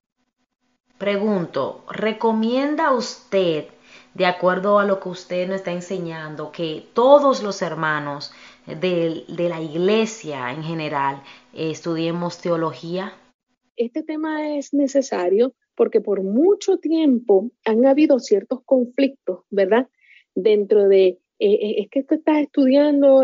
[1.01, 3.65] Pregunto, ¿recomienda usted,
[4.13, 8.31] de acuerdo a lo que usted nos está enseñando, que todos los hermanos
[8.67, 11.23] de, la iglesia en general
[11.55, 13.13] estudiemos teología?
[13.75, 19.89] Este tema es necesario porque por mucho tiempo han habido ciertos conflictos, ¿verdad?
[20.35, 23.23] Dentro de eh, eh, es que tú estás estudiando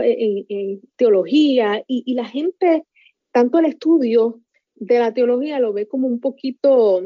[0.96, 2.88] teología y, la gente,
[3.32, 4.42] tanto el estudio
[4.74, 7.04] de la teología lo ve como un poquito,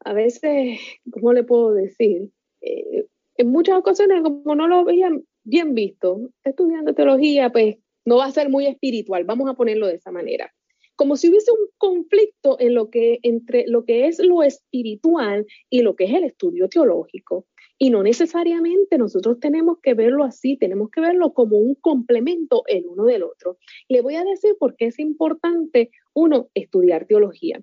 [0.00, 0.78] a veces,
[1.10, 2.30] ¿cómo le puedo decir?
[2.60, 3.06] Eh,
[3.36, 8.30] en muchas ocasiones como no lo veían bien visto, estudiando teología, pues no va a
[8.30, 10.52] ser muy espiritual, vamos a ponerlo de esa manera.
[10.94, 15.82] Como si hubiese un conflicto en lo que, entre lo que es lo espiritual y
[15.82, 17.46] lo que es el estudio teológico.
[17.78, 22.86] Y no necesariamente nosotros tenemos que verlo así, tenemos que verlo como un complemento el
[22.86, 23.58] uno del otro.
[23.88, 27.60] Le voy a decir por qué es importante, uno, estudiar teología.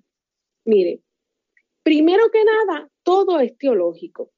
[0.64, 1.00] Mire,
[1.84, 4.32] primero que nada, todo es teológico.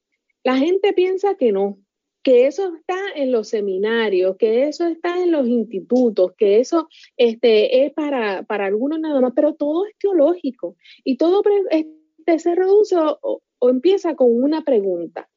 [0.45, 1.79] La gente piensa que no,
[2.23, 7.87] que eso está en los seminarios, que eso está en los institutos, que eso este,
[7.87, 12.97] es para, para algunos nada más, pero todo es teológico y todo este, se reduce
[12.99, 15.29] o empieza con una pregunta.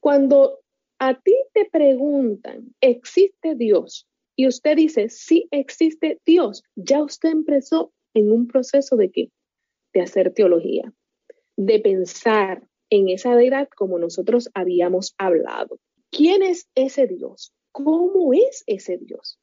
[0.00, 0.60] Cuando
[0.98, 4.08] a ti te preguntan, ¿existe Dios?
[4.34, 9.30] Y usted dice, sí existe Dios, ya usted empezó en un proceso de qué?
[9.92, 10.92] De hacer teología,
[11.56, 15.78] de pensar en esa deidad como nosotros habíamos hablado.
[16.10, 17.52] ¿Quién es ese Dios?
[17.72, 19.38] ¿Cómo es ese Dios?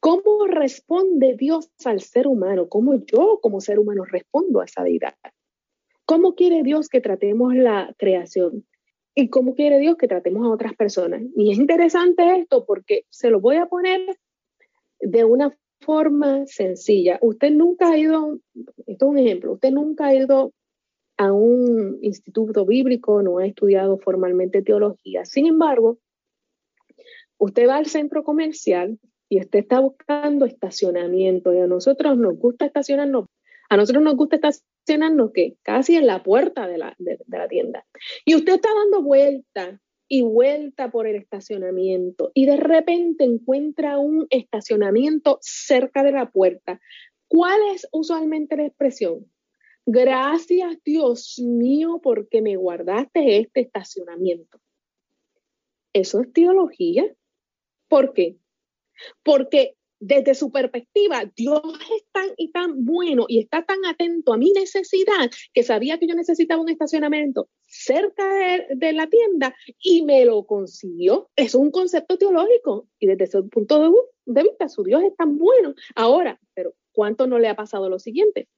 [0.00, 2.68] ¿Cómo responde Dios al ser humano?
[2.68, 5.14] ¿Cómo yo como ser humano respondo a esa deidad?
[6.04, 8.66] ¿Cómo quiere Dios que tratemos la creación?
[9.14, 11.22] y cómo quiere Dios que tratemos a otras personas.
[11.36, 14.00] Y es interesante esto porque se lo voy a poner
[15.00, 17.18] de una forma sencilla.
[17.22, 18.38] Usted nunca ha ido,
[18.86, 20.52] esto es un ejemplo, usted nunca ha ido
[21.20, 25.26] a un instituto bíblico, no ha estudiado formalmente teología.
[25.26, 25.98] Sin embargo,
[27.36, 32.64] usted va al centro comercial y usted está buscando estacionamiento y a nosotros nos gusta
[32.64, 33.26] estacionarnos
[33.68, 37.86] a nosotros nos gusta estacionarnos que casi en la puerta de la, de, la tienda.
[38.24, 39.78] Y usted está dando vuelta
[40.08, 46.80] y vuelta por el estacionamiento y de repente encuentra un estacionamiento cerca de la puerta.
[47.28, 49.26] ¿Cuál es usualmente la expresión?
[49.86, 54.60] Gracias Dios mío porque me guardaste este estacionamiento.
[55.92, 57.04] Eso es teología.
[57.88, 58.40] ¿Por qué?
[59.22, 61.60] porque desde su perspectiva, Dios
[61.94, 66.06] es tan y tan bueno y está tan atento a mi necesidad que sabía que
[66.06, 68.26] yo necesitaba un estacionamiento cerca
[68.70, 71.28] de, la tienda y me lo consiguió.
[71.36, 73.92] Es un concepto teológico y desde ese punto
[74.24, 75.74] de, vista, su Dios es tan bueno.
[75.94, 78.48] Ahora, pero ¿cuánto no le ha pasado lo siguiente?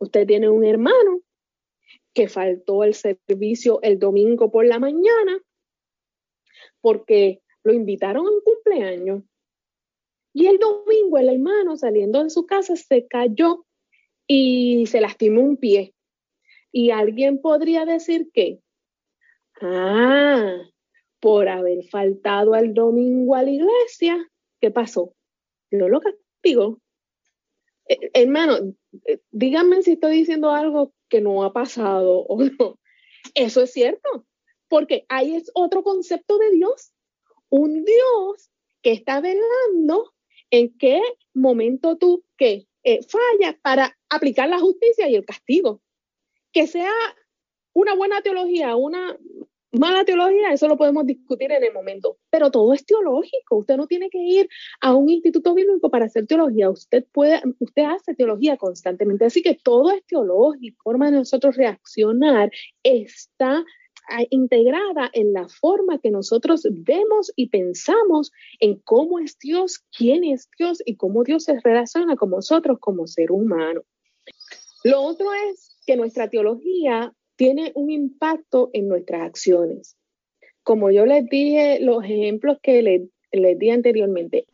[0.00, 1.20] Usted tiene un hermano
[2.14, 5.38] que faltó el servicio el domingo por la mañana
[6.80, 9.22] porque lo invitaron a un cumpleaños
[10.32, 13.66] y el domingo el hermano saliendo de su casa se cayó
[14.28, 15.94] y se lastimó un pie.
[16.70, 18.60] Y alguien podría decir que,
[19.60, 20.58] ah,
[21.18, 24.30] por haber faltado al domingo a la iglesia,
[24.60, 25.14] ¿qué pasó?
[25.70, 26.78] No lo castigó.
[27.88, 28.74] Eh, hermano,
[29.06, 32.78] eh, díganme si estoy diciendo algo que no ha pasado o no.
[33.34, 34.26] Eso es cierto,
[34.68, 36.92] porque ahí es otro concepto de Dios.
[37.48, 38.50] Un Dios
[38.82, 40.12] que está velando
[40.50, 41.00] en qué
[41.34, 45.82] momento tú que eh, fallas para aplicar la justicia y el castigo.
[46.52, 46.92] Que sea
[47.74, 49.18] una buena teología, una
[49.72, 53.56] mala teología, eso lo podemos discutir en el momento, pero todo es teológico.
[53.56, 54.48] Usted no tiene que ir
[54.80, 56.70] a un instituto bíblico para hacer teología.
[56.70, 60.82] Usted puede, usted hace teología constantemente, así que todo es teológico.
[60.82, 62.50] Forma de nosotros reaccionar
[62.82, 63.64] está
[64.30, 70.48] integrada en la forma que nosotros vemos y pensamos en cómo es Dios, quién es
[70.58, 73.82] Dios y cómo Dios se relaciona con nosotros como ser humano.
[74.84, 79.96] Lo otro es que nuestra teología tiene un impacto en nuestras acciones.
[80.64, 84.44] Como yo les dije, los ejemplos que les, di anteriormente.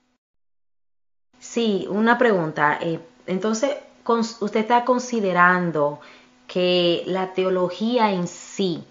[1.38, 2.78] Sí, una pregunta.
[2.82, 3.70] Eh, entonces,
[4.06, 5.98] usted está considerando
[6.46, 8.84] que la teología en sí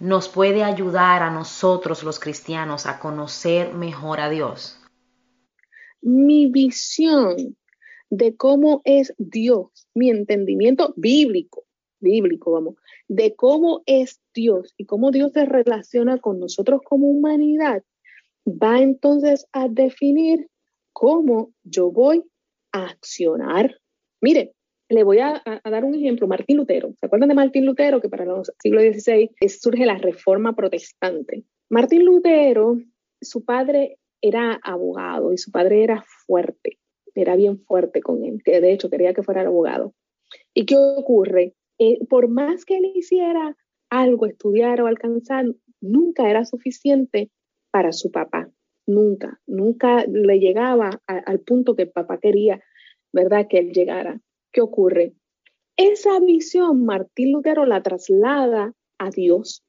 [0.00, 4.80] nos puede ayudar a nosotros los cristianos a conocer mejor a Dios?
[6.00, 7.56] Mi visión
[8.08, 11.64] de cómo es Dios, mi entendimiento bíblico,
[12.00, 12.76] bíblico, vamos,
[13.08, 17.82] de cómo es Dios y cómo Dios se relaciona con nosotros como humanidad,
[18.46, 20.48] va entonces a definir
[20.92, 22.22] cómo yo voy
[22.72, 23.78] a accionar.
[24.20, 24.54] Mire,
[24.88, 26.94] le voy a, dar un ejemplo, Martín Lutero.
[27.00, 28.00] ¿Se acuerdan de Martín Lutero?
[28.00, 31.44] Que para los siglo XVI surge la reforma protestante.
[31.70, 32.78] Martín Lutero,
[33.20, 36.78] su padre era abogado y su padre era fuerte,
[37.14, 39.94] era bien fuerte con él, que de hecho quería que fuera abogado.
[40.52, 41.54] ¿Y qué ocurre?
[41.78, 43.56] Eh, por más que él hiciera
[43.90, 45.46] algo, estudiar o alcanzar,
[45.80, 47.30] nunca era suficiente
[47.70, 48.50] para su papá.
[48.86, 52.62] Nunca, nunca le llegaba al punto que el papá quería,
[53.12, 53.46] ¿verdad?
[53.48, 54.20] Que él llegara.
[54.54, 55.12] ¿qué ocurre?
[55.76, 59.62] Esa visión Martín Lutero la traslada a Dios.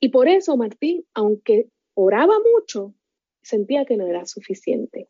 [0.00, 2.94] Y por eso Martín, aunque oraba mucho,
[3.42, 5.08] sentía que no era suficiente.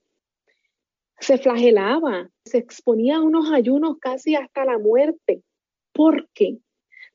[1.19, 5.43] Se flagelaba, se exponía a unos ayunos casi hasta la muerte.
[5.99, 6.59] ¿Por qué?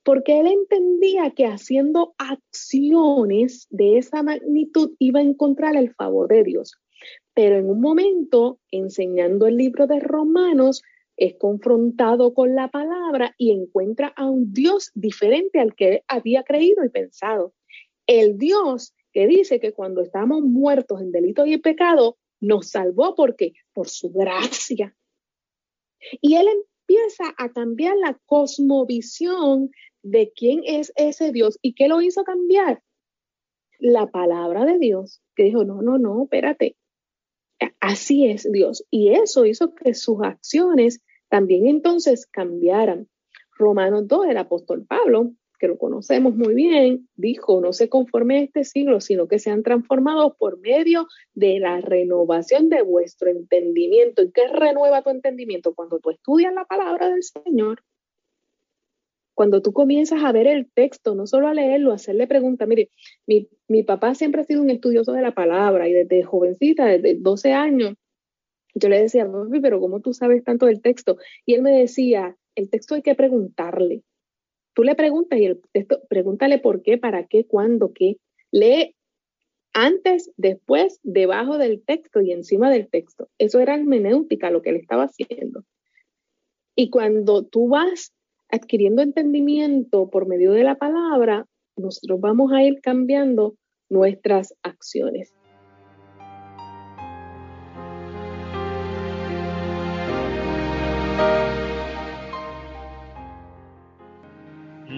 [0.03, 6.43] Porque él entendía que haciendo acciones de esa magnitud iba a encontrar el favor de
[6.43, 6.75] Dios.
[7.33, 10.83] Pero en un momento, enseñando el libro de Romanos,
[11.15, 16.83] es confrontado con la palabra y encuentra a un Dios diferente al que había creído
[16.83, 17.53] y pensado.
[18.05, 23.53] El Dios que dice que cuando estamos muertos en delito y pecado, nos salvó porque
[23.71, 24.93] por su gracia.
[26.19, 26.49] Y él
[26.87, 29.71] empieza a cambiar la cosmovisión
[30.03, 32.81] de quién es ese Dios y qué lo hizo cambiar.
[33.79, 36.77] La palabra de Dios, que dijo, no, no, no, espérate,
[37.79, 38.85] Así es Dios.
[38.89, 43.09] Y eso hizo que sus acciones también entonces cambiaran.
[43.57, 45.33] Romanos 2, el apóstol Pablo,
[45.63, 49.63] que lo conocemos muy bien, dijo, no se conforme a este siglo, sino que sean
[49.63, 54.23] transformados por medio de la renovación de vuestro entendimiento.
[54.23, 55.73] ¿Y qué renueva tu entendimiento?
[55.73, 57.81] Cuando tú estudias la palabra del Señor,
[59.33, 62.67] cuando tú comienzas a ver el texto, no solo a leerlo, a hacerle preguntas.
[62.67, 62.89] Mire,
[63.25, 67.15] mi, mi, papá siempre ha sido un estudioso de la palabra y desde jovencita, desde
[67.15, 67.93] 12 años,
[68.75, 71.15] yo le decía, papi, pero ¿cómo tú sabes tanto del texto?
[71.45, 74.03] Y él me decía, el texto hay que preguntarle.
[74.73, 78.17] Tú le preguntas y el texto, pregúntale por qué, para qué, cuándo, qué.
[78.51, 78.95] Lee
[79.73, 83.29] antes, después, debajo del texto y encima del texto.
[83.37, 85.63] Eso era hermenéutica lo que él estaba haciendo.
[86.75, 88.13] Y cuando tú vas
[88.49, 93.55] adquiriendo entendimiento por medio de la palabra, nosotros vamos a ir cambiando
[93.89, 95.33] nuestras acciones.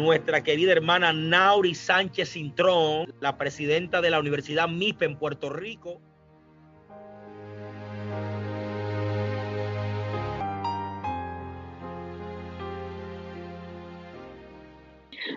[0.06, 5.99] nuestra querida hermana Nauri Sánchez Cintrón, la presidenta de la Universidad MIP en Puerto Rico.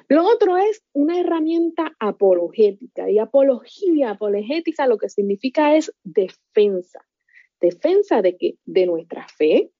[0.08, 3.10] Lo otro es una herramienta apologética.
[3.10, 7.06] Y apología, apologética, lo que significa es defensa.
[7.58, 9.70] Defensa de que de nuestra fe,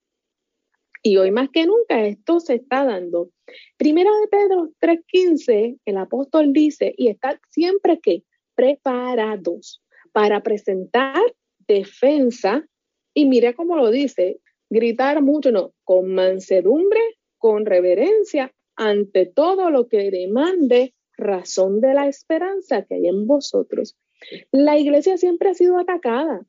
[1.01, 3.29] y hoy más que nunca esto se está dando.
[3.77, 8.23] Primera de Pedro 3:15, el apóstol dice, y está siempre que
[8.55, 9.81] preparados
[10.11, 11.21] para presentar
[11.67, 12.65] defensa.
[13.13, 14.39] Y mira cómo lo dice,
[14.69, 17.01] gritar mucho, no, con mansedumbre,
[17.37, 23.97] con reverencia, ante todo lo que demande razón de la esperanza que hay en vosotros.
[24.51, 26.45] La iglesia siempre ha sido atacada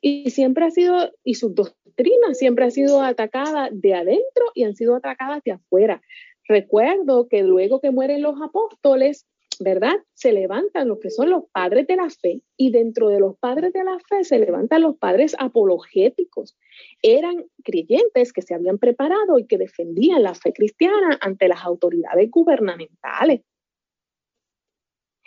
[0.00, 1.54] y siempre ha sido, y sus
[1.94, 6.02] doctrinas siempre ha sido atacada de adentro y han sido atacadas de afuera.
[6.46, 9.26] Recuerdo que luego que mueren los apóstoles,
[9.60, 9.94] ¿verdad?
[10.12, 13.72] Se levantan los que son los padres de la fe y dentro de los padres
[13.72, 16.56] de la fe se levantan los padres apologéticos.
[17.02, 22.30] Eran creyentes que se habían preparado y que defendían la fe cristiana ante las autoridades
[22.30, 23.42] gubernamentales.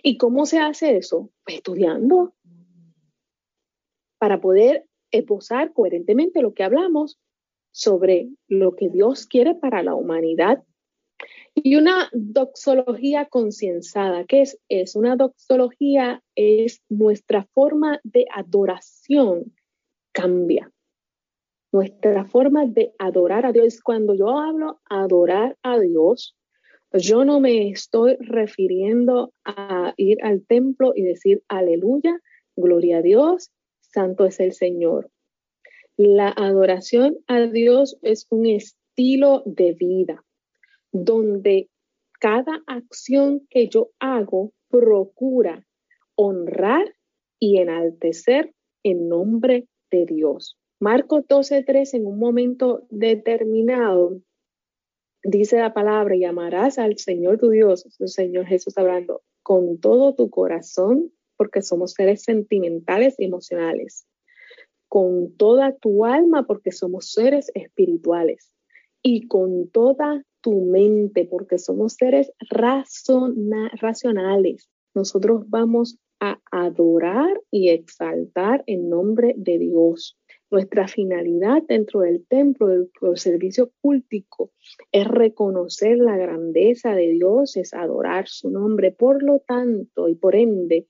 [0.04, 1.32] ¿Y cómo se hace eso?
[1.44, 2.34] Pues estudiando
[4.20, 7.20] para poder esposar coherentemente lo que hablamos
[7.72, 10.64] sobre lo que Dios quiere para la humanidad
[11.64, 14.60] y una doxología concienciada, ¿qué es?
[14.70, 19.56] Es una doxología, es nuestra forma de adoración
[20.12, 20.72] cambia.
[21.72, 26.36] Nuestra forma de adorar a Dios, cuando yo hablo adorar a Dios,
[26.94, 32.22] yo no me estoy refiriendo a ir al templo y decir aleluya,
[32.56, 33.52] gloria a Dios,
[33.88, 35.12] santo es el Señor.
[35.96, 40.24] La adoración a Dios es un estilo de vida
[40.92, 41.70] donde
[42.20, 45.66] cada acción que yo hago procura
[46.16, 46.96] honrar
[47.40, 50.58] y enaltecer en nombre de Dios.
[50.80, 54.22] Marcos 12:3 en un momento determinado
[55.24, 60.30] dice la palabra, llamarás al Señor tu Dios, el Señor Jesús hablando, con todo tu
[60.30, 64.08] corazón, porque somos seres sentimentales y emocionales,
[64.88, 68.52] con toda tu alma, porque somos seres espirituales,
[69.02, 74.70] y con toda tu mente, porque somos seres racionales.
[74.94, 80.18] Nosotros vamos a adorar y exaltar en nombre de Dios.
[80.50, 84.52] Nuestra finalidad dentro del templo, del, servicio cultico,
[84.92, 88.92] es reconocer la grandeza de Dios, es adorar su nombre.
[88.92, 90.88] Por lo tanto, y por ende,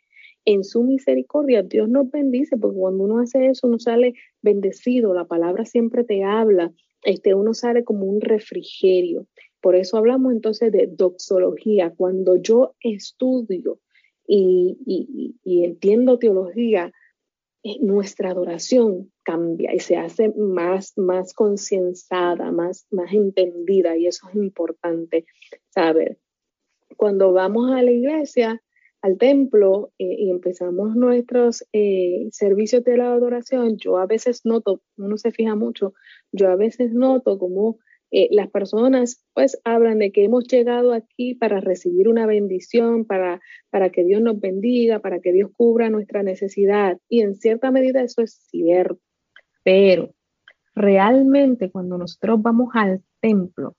[0.48, 5.26] en su misericordia, Dios nos bendice, porque cuando uno hace eso, uno sale bendecido, la
[5.26, 6.72] palabra siempre te habla,
[7.04, 9.28] este, uno sale como un refrigerio.
[9.60, 11.94] Por eso hablamos entonces de doxología.
[11.98, 13.82] Cuando yo estudio
[14.26, 14.78] y,
[15.44, 16.94] entiendo teología,
[17.64, 24.30] eh, nuestra adoración cambia y se hace más, más concienciada, más, más entendida y eso
[24.30, 25.26] es importante
[25.68, 26.20] saber.
[26.96, 28.62] Cuando vamos a la iglesia,
[29.08, 34.82] al templo eh, y empezamos nuestros eh, servicios de la adoración, yo a veces noto,
[34.98, 35.94] uno se fija mucho,
[36.34, 37.80] yo a veces noto como
[38.12, 43.42] eh, las personas pues hablan de que hemos llegado aquí para recibir una bendición, para,
[43.70, 46.98] para que Dios nos bendiga, para que Dios cubra nuestra necesidad.
[47.08, 49.00] Y en cierta medida eso es cierto.
[49.64, 50.14] Pero
[50.76, 53.76] realmente cuando nosotros vamos al templo,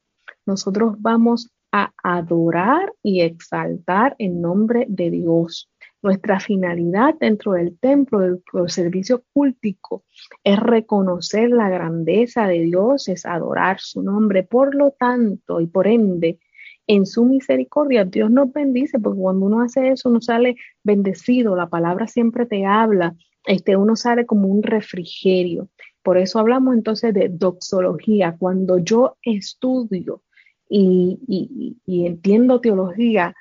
[0.46, 5.70] nosotros vamos a adorar y exaltar en nombre de Dios.
[6.00, 10.04] Nuestra finalidad dentro del templo, del, servicio cultico,
[10.44, 14.44] es reconocer la grandeza de Dios, es adorar su nombre.
[14.44, 16.38] Por lo tanto, y por ende,
[16.86, 21.68] en su misericordia, Dios nos bendice, porque cuando uno hace eso, uno sale bendecido, la
[21.68, 23.14] palabra siempre te habla,
[23.44, 25.68] este, uno sale como un refrigerio.
[26.02, 28.36] Por eso hablamos entonces de doxología.
[28.38, 30.22] Cuando yo estudio
[30.68, 33.34] y entiendo teología,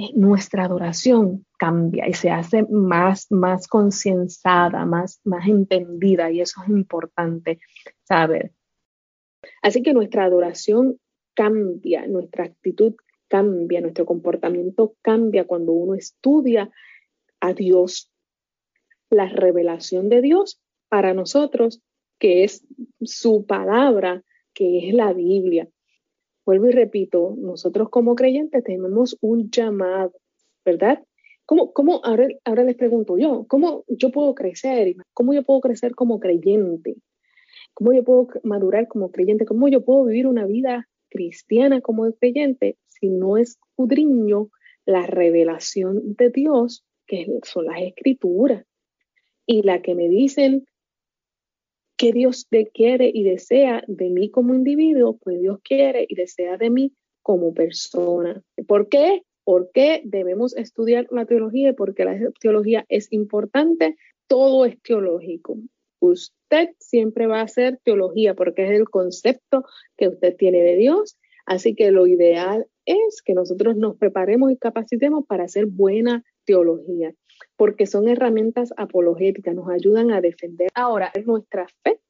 [0.00, 6.62] eh, nuestra adoración cambia y se hace más, más concienciada, más, más entendida y eso
[6.62, 7.58] es importante
[8.04, 8.52] saber.
[9.60, 10.98] Así que nuestra adoración
[11.34, 12.94] cambia, nuestra actitud
[13.28, 16.70] cambia, nuestro comportamiento cambia cuando uno estudia
[17.40, 18.10] a Dios,
[19.10, 21.82] la revelación de Dios para nosotros,
[22.18, 22.66] que es
[23.02, 24.22] su palabra,
[24.54, 25.68] que es la Biblia.
[26.46, 30.12] Vuelvo y repito, nosotros como creyentes tenemos un llamado,
[30.64, 31.02] ¿verdad?
[31.46, 34.94] ¿Cómo, cómo ahora, ahora les pregunto yo, ¿cómo yo puedo crecer?
[35.12, 36.96] ¿Cómo yo puedo crecer como creyente?
[37.74, 39.44] ¿Cómo yo puedo madurar como creyente?
[39.44, 44.50] ¿Cómo yo puedo vivir una vida cristiana como creyente si no escudriño
[44.86, 48.64] la revelación de Dios, que son las escrituras?
[49.46, 50.66] Y la que me dicen
[52.00, 56.70] que Dios quiere y desea de mí como individuo, pues Dios quiere y desea de
[56.70, 58.42] mí como persona.
[58.66, 59.20] ¿Por qué?
[59.44, 63.96] ¿Por qué debemos estudiar la teología y por qué la teología es importante?
[64.28, 65.58] Todo es teológico.
[65.98, 69.64] Usted siempre va a hacer teología porque es el concepto
[69.98, 71.18] que usted tiene de Dios.
[71.44, 76.24] Así que lo ideal es que nosotros nos preparemos y capacitemos para hacer buena
[77.56, 82.00] porque son herramientas apologéticas, nos ayudan a defender ahora nuestra fe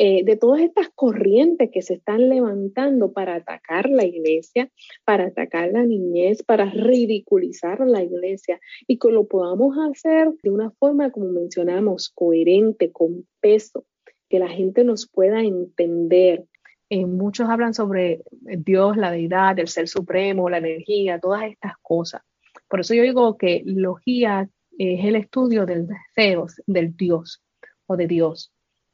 [0.00, 4.70] eh, de todas estas corrientes que se están levantando para atacar la iglesia,
[5.04, 10.70] para atacar la niñez, para ridiculizar la iglesia y que lo podamos hacer de una
[10.70, 13.86] forma, como mencionamos, coherente, con peso,
[14.28, 16.44] que la gente nos pueda entender.
[16.90, 22.22] Eh, muchos hablan sobre Dios, la deidad, el ser supremo, la energía, todas estas cosas.
[22.68, 24.48] Por eso yo digo que logía
[24.78, 27.42] es el estudio del deseo, del Dios
[27.86, 28.52] o de Dios.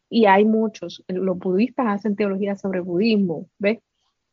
[0.09, 3.81] Y hay muchos, los budistas hacen teología sobre budismo, ¿ves?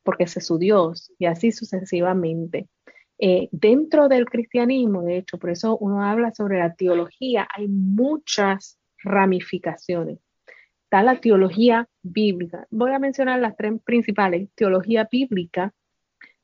[0.03, 2.67] Porque ese es su Dios, y así sucesivamente.
[3.17, 8.79] Eh, dentro del cristianismo, de hecho, por eso uno habla sobre la teología, hay muchas
[9.03, 10.19] ramificaciones.
[10.83, 12.67] Está la teología bíblica.
[12.69, 15.73] Voy a mencionar las tres principales, teología bíblica,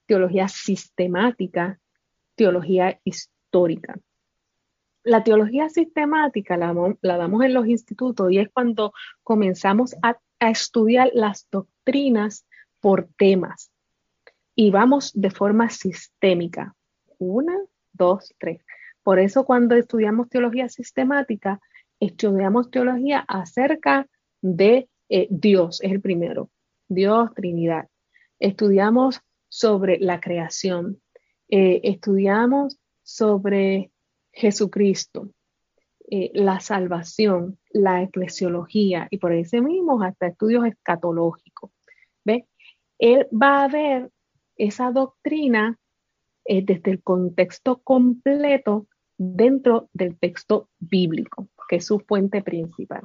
[0.05, 1.79] teología sistemática,
[2.38, 3.99] teología histórica
[5.07, 6.73] la teología sistemática la,
[7.17, 12.45] damos en los institutos y es cuando comenzamos a, estudiar las doctrinas
[12.79, 13.71] por temas
[14.53, 16.75] y vamos de forma sistémica.
[17.17, 17.57] Una,
[17.91, 18.63] dos, tres.
[19.01, 21.59] Por eso cuando estudiamos teología sistemática,
[21.99, 24.07] estudiamos teología acerca
[24.41, 26.51] de eh, Dios, es el primero.
[26.88, 27.88] Dios, Trinidad.
[28.38, 31.01] Estudiamos sobre la creación.
[31.49, 33.91] Eh, estudiamos sobre
[34.33, 35.29] Jesucristo,
[36.09, 41.71] eh, la salvación, la eclesiología y por ese mismo hasta estudios escatológicos.
[42.25, 42.45] ¿Ve?
[42.99, 44.11] Él va a ver
[44.57, 45.77] esa doctrina
[46.45, 48.87] eh, desde el contexto completo
[49.17, 53.03] dentro del texto bíblico, que es su fuente principal.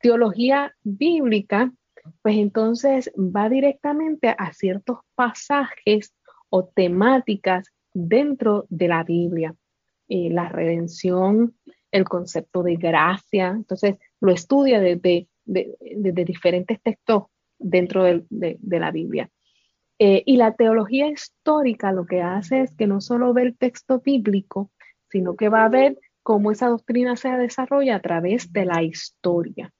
[0.00, 1.72] Teología bíblica,
[2.22, 6.14] pues entonces va directamente a ciertos pasajes
[6.50, 9.54] o temáticas dentro de la Biblia.
[10.08, 11.54] Eh, la redención,
[11.92, 13.48] el concepto de gracia.
[13.48, 17.24] Entonces, lo estudia desde, diferentes textos
[17.58, 19.30] dentro de, la Biblia.
[19.98, 24.00] Eh, y la teología histórica lo que hace es que no solo ve el texto
[24.00, 24.70] bíblico,
[25.10, 29.72] sino que va a ver cómo esa doctrina se desarrolla a través de la historia.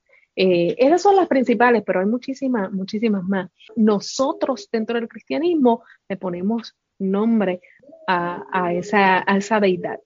[0.43, 3.51] Eh, esas son las principales, pero hay muchísimas, muchísimas más.
[3.77, 7.61] Nosotros dentro del cristianismo le ponemos nombre
[8.07, 10.01] a, esa, a esa deidad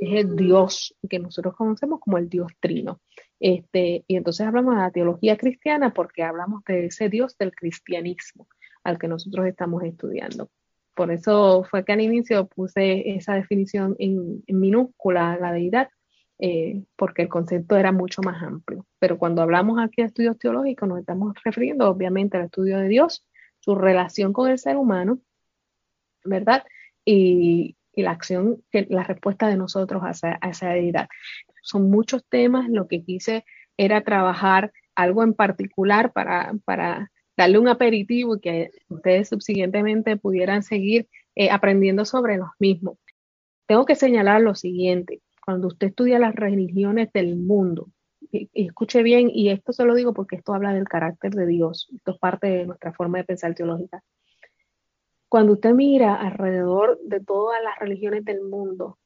[0.00, 3.00] es el Dios que nosotros conocemos como el Dios trino.
[3.40, 8.46] Este, y entonces hablamos de la teología cristiana porque hablamos de ese Dios del cristianismo
[8.84, 10.48] al que nosotros estamos estudiando.
[10.94, 15.88] Por eso fue que al inicio puse esa definición en, minúscula, la deidad,
[16.44, 18.84] eh, porque el concepto era mucho más amplio.
[18.98, 23.24] Pero cuando hablamos aquí de estudios teológicos, nos estamos refiriendo obviamente al estudio de Dios,
[23.60, 25.20] su relación con el ser humano,
[26.24, 26.64] ¿verdad?
[27.04, 30.10] Y, la acción, la respuesta de nosotros a
[30.48, 31.08] esa, deidad.
[31.62, 33.44] Son muchos temas, lo que quise
[33.76, 40.64] era trabajar algo en particular para, para darle un aperitivo y que ustedes subsiguientemente pudieran
[40.64, 42.98] seguir eh, aprendiendo sobre los mismos.
[43.66, 47.88] Tengo que señalar lo siguiente, cuando usted estudia las religiones del mundo,
[48.30, 51.88] y, escuche bien, y esto se lo digo porque esto habla del carácter de Dios,
[51.94, 54.02] esto es parte de nuestra forma de pensar teológica.
[55.28, 58.98] Cuando usted mira alrededor de todas las religiones del mundo,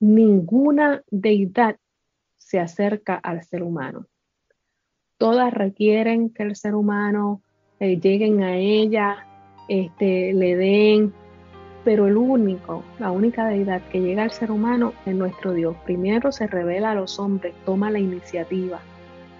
[0.00, 1.76] ninguna deidad
[2.36, 4.06] se acerca al ser humano.
[5.16, 7.42] Todas requieren que el ser humano
[7.78, 9.26] eh, lleguen a ella,
[9.68, 11.14] este, le den,
[11.84, 15.76] pero el único, la única deidad que llega al ser humano es nuestro Dios.
[15.84, 18.80] Primero se revela a los hombres, toma la iniciativa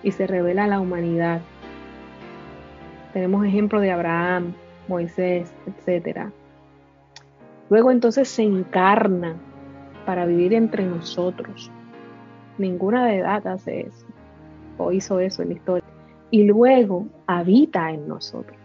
[0.03, 1.41] y se revela a la humanidad.
[3.15, 4.53] Tenemos ejemplo de Abraham,
[4.89, 6.29] Moisés, etc.
[7.71, 9.37] Luego entonces se encarna
[10.05, 11.71] para vivir entre nosotros.
[12.59, 14.07] Ninguna deidad hace eso
[14.77, 15.85] o hizo eso en la historia.
[16.31, 18.64] Y luego habita en nosotros.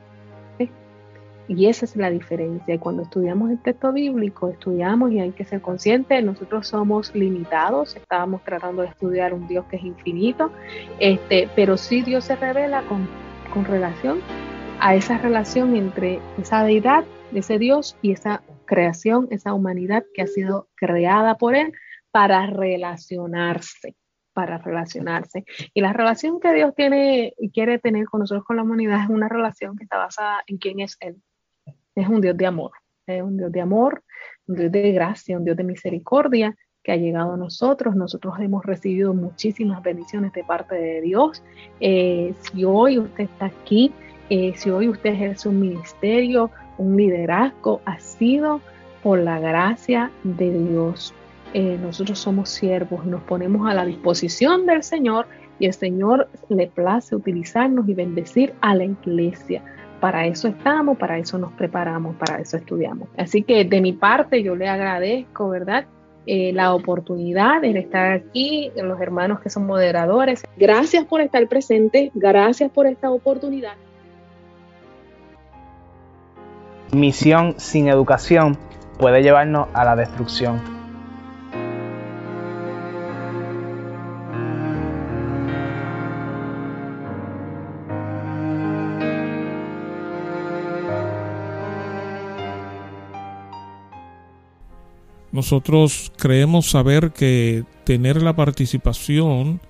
[1.50, 2.80] Y esa es la diferencia.
[2.80, 8.44] Cuando estudiamos el texto bíblico, estudiamos y hay que ser conscientes, nosotros somos limitados, estábamos
[8.44, 10.52] tratando de estudiar un Dios que es infinito,
[11.00, 13.10] este, pero sí Dios se revela con,
[13.52, 14.20] con relación
[14.80, 20.28] a esa relación entre esa deidad, ese Dios y esa creación, esa humanidad que ha
[20.28, 21.74] sido creada por Él
[22.12, 23.96] para relacionarse,
[24.34, 25.46] para relacionarse.
[25.74, 29.10] Y la relación que Dios tiene y quiere tener con nosotros, con la humanidad, es
[29.10, 31.20] una relación que está basada en quién es Él,
[32.02, 32.72] es un Dios de amor,
[33.08, 34.04] es un Dios de amor,
[34.48, 37.96] un Dios de gracia, un Dios de misericordia que ha llegado a nosotros.
[37.96, 41.44] Nosotros hemos recibido muchísimas bendiciones de parte de Dios.
[41.80, 43.92] Eh, si hoy usted está aquí,
[44.30, 48.62] eh, si hoy usted ejerce un ministerio, un liderazgo, ha sido
[49.04, 51.14] por la gracia de Dios.
[51.54, 55.26] Eh, nosotros somos siervos nos ponemos a la disposición del Señor
[55.58, 59.64] y el Señor le place utilizarnos y bendecir a la iglesia.
[60.00, 63.10] Para eso estamos, para eso nos preparamos, para eso estudiamos.
[63.18, 65.86] Así que de mi parte yo le agradezco, ¿verdad?
[66.26, 70.44] Eh, la oportunidad de estar aquí, los hermanos que son moderadores.
[70.58, 73.74] Gracias por estar presente, gracias por esta oportunidad.
[76.94, 78.58] Misión sin educación
[78.98, 80.79] puede llevarnos a la destrucción.
[95.40, 99.62] Nosotros creemos saber que tener la participación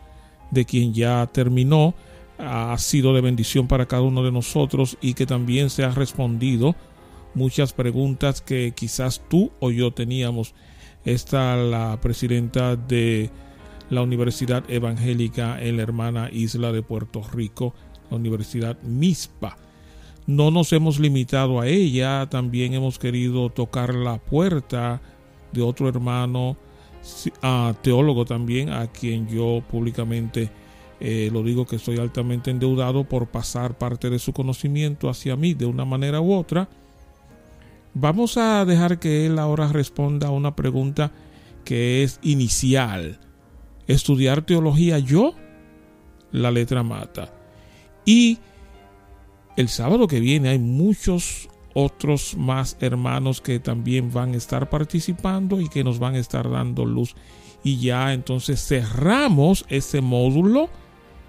[0.50, 1.94] de quien ya terminó
[2.40, 6.76] ha sido de bendición para cada uno de nosotros y que también se ha respondido
[7.36, 10.56] muchas preguntas que quizás tú o yo teníamos.
[11.06, 13.30] Está la presidenta de
[13.92, 17.76] la Universidad Evangélica en la hermana isla de Puerto Rico,
[18.10, 19.56] la Universidad MISPA.
[20.26, 25.00] No nos hemos limitado a ella, también hemos querido tocar la puerta
[25.52, 26.58] de otro hermano
[27.82, 30.50] teólogo también, a quien yo públicamente
[31.00, 35.54] eh, lo digo que estoy altamente endeudado por pasar parte de su conocimiento hacia mí
[35.54, 36.68] de una manera u otra.
[37.94, 41.12] Vamos a dejar que él ahora responda a una pregunta
[41.64, 43.20] que es inicial.
[43.88, 45.34] ¿Estudiar teología yo?
[46.32, 47.34] La letra mata.
[48.06, 48.38] Y
[49.56, 55.62] el sábado que viene hay muchos otros más hermanos que también van a estar participando
[55.62, 57.16] y que nos van a estar dando luz.
[57.64, 60.70] Y ya entonces cerramos ese módulo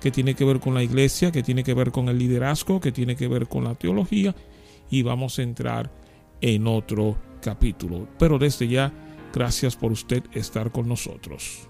[0.01, 2.93] que tiene que ver con la iglesia, que tiene que ver con el liderazgo, que
[2.93, 4.35] tiene que ver con la teología
[4.91, 5.91] y vamos a entrar
[6.41, 8.09] en otro capítulo.
[8.19, 8.93] Pero desde ya,
[9.33, 11.70] gracias por usted estar con nosotros.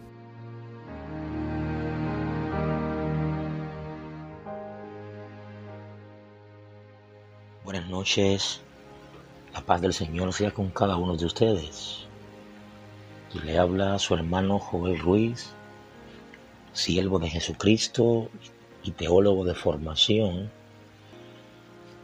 [7.71, 8.61] Buenas noches.
[9.55, 12.01] La paz del Señor sea con cada uno de ustedes.
[13.33, 15.51] Y le habla su hermano Joel Ruiz,
[16.73, 18.29] siervo de Jesucristo
[18.83, 20.51] y teólogo de formación.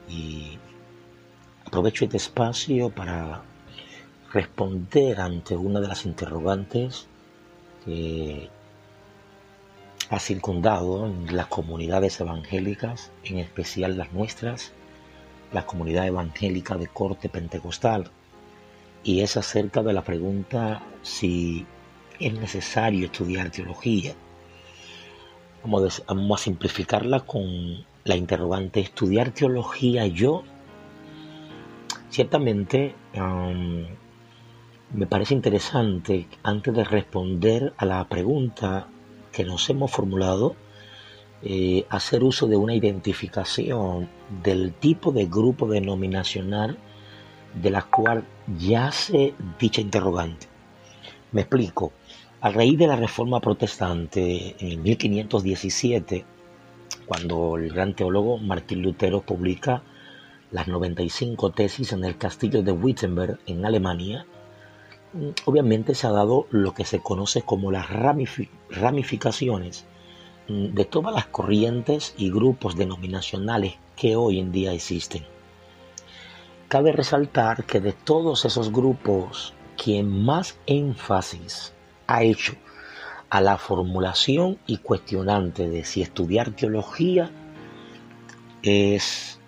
[0.08, 0.56] Y
[1.64, 3.42] aprovecho este espacio para
[4.32, 7.08] responder ante una de las interrogantes
[7.84, 8.50] que
[10.10, 14.72] ha circundado las comunidades evangélicas, en especial las nuestras,
[15.52, 18.10] la comunidad evangélica de corte pentecostal
[19.02, 21.64] y es acerca de la pregunta si
[22.18, 24.14] es necesario estudiar teología.
[25.62, 30.42] Vamos a, simplificarla con la interrogante ¿estudiar teología yo?
[32.10, 32.94] Ciertamente
[34.92, 38.88] me parece interesante antes de responder a la pregunta
[39.32, 40.56] que nos hemos formulado,
[41.42, 44.08] eh, hacer uso de una identificación
[44.42, 46.78] del tipo de grupo denominacional
[47.54, 48.24] de la cual
[48.58, 50.46] yace dicha interrogante.
[51.32, 51.92] Me explico.
[52.40, 56.24] A raíz de la reforma protestante en 1517,
[57.06, 59.82] cuando el gran teólogo Martín Lutero publica
[60.50, 64.26] las 95 tesis en el castillo de Wittenberg en Alemania,
[65.46, 69.86] obviamente se ha dado lo que se conoce como las ramificaciones
[70.48, 75.24] de todas las corrientes y grupos denominacionales que hoy en día existen.
[76.68, 81.72] Cabe resaltar que de todos esos grupos, quien más énfasis
[82.06, 82.54] ha hecho
[83.30, 87.30] a la formulación y cuestionante de si estudiar teología
[88.62, 89.40] es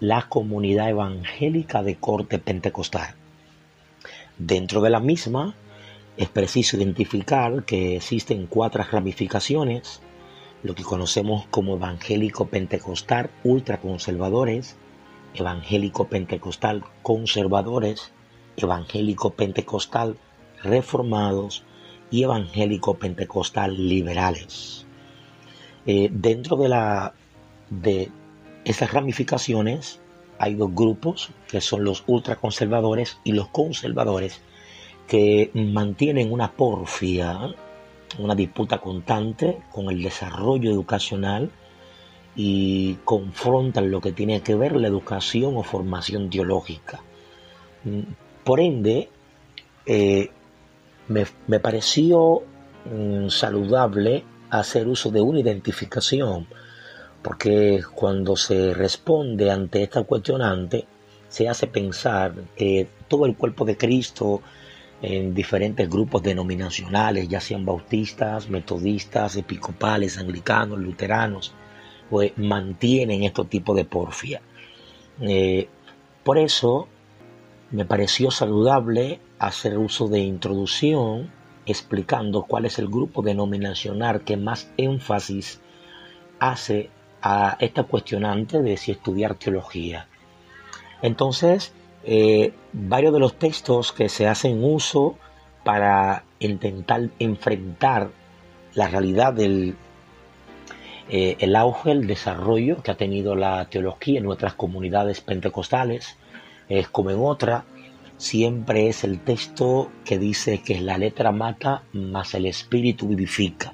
[0.00, 3.14] la comunidad evangélica de corte pentecostal.
[4.38, 5.54] Dentro de la misma,
[6.16, 10.00] es preciso identificar que existen cuatro ramificaciones
[10.62, 14.76] lo que conocemos como evangélico pentecostal ultraconservadores,
[15.34, 18.12] evangélico pentecostal conservadores,
[18.56, 20.16] evangélico pentecostal
[20.62, 21.64] reformados
[22.10, 24.86] y evangélico pentecostal liberales.
[25.86, 27.14] Eh, dentro de, la,
[27.70, 28.10] de
[28.64, 30.00] estas ramificaciones
[30.38, 34.40] hay dos grupos que son los ultraconservadores y los conservadores
[35.06, 37.54] que mantienen una porfia
[38.18, 41.50] una disputa constante con el desarrollo educacional
[42.36, 47.00] y confrontan lo que tiene que ver la educación o formación teológica.
[47.84, 48.00] Mm,
[48.44, 49.08] por ende,
[49.86, 50.30] eh,
[51.08, 52.42] me, pareció
[52.84, 56.46] mm, saludable hacer uso de una identificación,
[57.22, 60.86] porque cuando se responde ante esta cuestionante,
[61.28, 64.40] se hace pensar que todo el cuerpo de Cristo
[65.02, 71.54] en diferentes grupos denominacionales, ya sean bautistas, metodistas, episcopales, anglicanos, luteranos,
[72.10, 74.42] pues mantienen este tipo de porfia.
[75.20, 75.68] Eh,
[76.22, 76.88] por eso
[77.70, 81.30] me pareció saludable hacer uso de introducción
[81.66, 85.60] explicando cuál es el grupo denominacional que más énfasis
[86.38, 86.90] hace
[87.22, 90.08] a esta cuestionante de si estudiar teología.
[91.02, 91.72] Entonces,
[92.04, 95.16] eh, varios de los textos que se hacen uso
[95.64, 98.10] para intentar enfrentar
[98.74, 99.76] la realidad del
[101.12, 106.16] eh, el auge, el desarrollo que ha tenido la teología en nuestras comunidades pentecostales,
[106.68, 107.64] es como en otra,
[108.16, 113.72] siempre es el texto que dice que la letra mata, más el espíritu vivifica.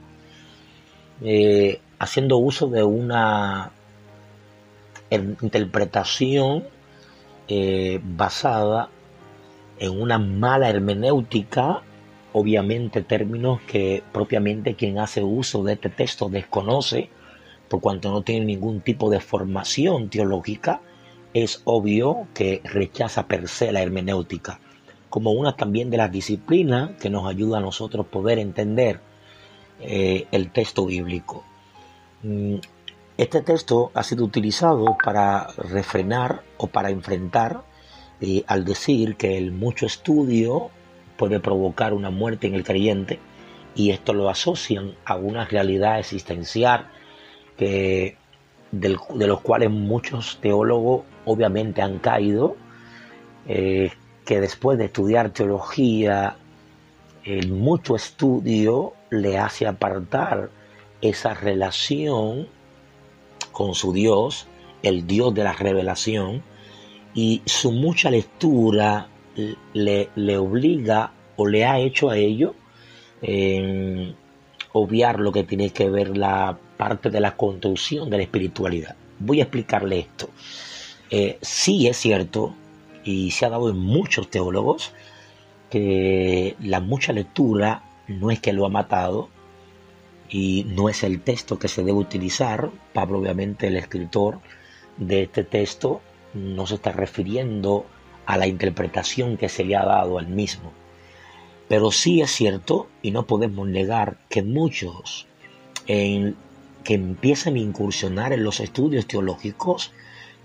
[1.22, 3.70] Eh, haciendo uso de una
[5.10, 6.64] interpretación
[7.48, 8.90] eh, basada
[9.78, 11.82] en una mala hermenéutica,
[12.32, 17.08] obviamente términos que propiamente quien hace uso de este texto desconoce,
[17.68, 20.80] por cuanto no tiene ningún tipo de formación teológica,
[21.34, 24.60] es obvio que rechaza per se la hermenéutica,
[25.10, 29.00] como una también de las disciplinas que nos ayuda a nosotros poder entender
[29.80, 31.44] eh, el texto bíblico.
[33.18, 37.62] Este texto ha sido utilizado para refrenar o para enfrentar
[38.20, 40.70] eh, al decir que el mucho estudio
[41.16, 43.18] puede provocar una muerte en el creyente
[43.74, 46.88] y esto lo asocian a una realidad existencial
[47.56, 48.18] que
[48.70, 52.56] de los cuales muchos teólogos obviamente han caído,
[53.46, 53.92] eh,
[54.24, 56.36] que después de estudiar teología,
[57.24, 60.50] el mucho estudio le hace apartar
[61.00, 62.48] esa relación
[63.56, 64.48] con su Dios,
[64.82, 66.42] el Dios de la revelación,
[67.14, 69.08] y su mucha lectura
[69.72, 72.54] le, le obliga o le ha hecho a ello
[74.72, 78.94] obviar lo que tiene que ver la parte de la construcción de la espiritualidad.
[79.18, 80.28] Voy a explicarle esto.
[81.08, 82.54] Eh, sí es cierto,
[83.02, 84.92] y se ha dado en muchos teólogos,
[85.70, 89.30] que la mucha lectura no es que lo ha matado
[90.28, 92.70] y no es el texto que se debe utilizar.
[92.92, 94.40] Pablo, obviamente, el escritor
[94.96, 96.00] de este texto,
[96.34, 97.86] no se está refiriendo
[98.26, 100.72] a la interpretación que se le ha dado al mismo.
[101.68, 105.26] Pero sí es cierto, y no podemos negar, que muchos
[105.86, 106.34] que
[106.94, 109.92] empiezan a incursionar en los estudios teológicos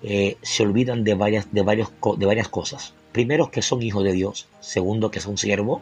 [0.04, 2.94] eh, se olvidan de varias, de, varios, de varias cosas.
[3.12, 4.48] Primero, que son hijos de Dios.
[4.60, 5.82] Segundo, que son siervos.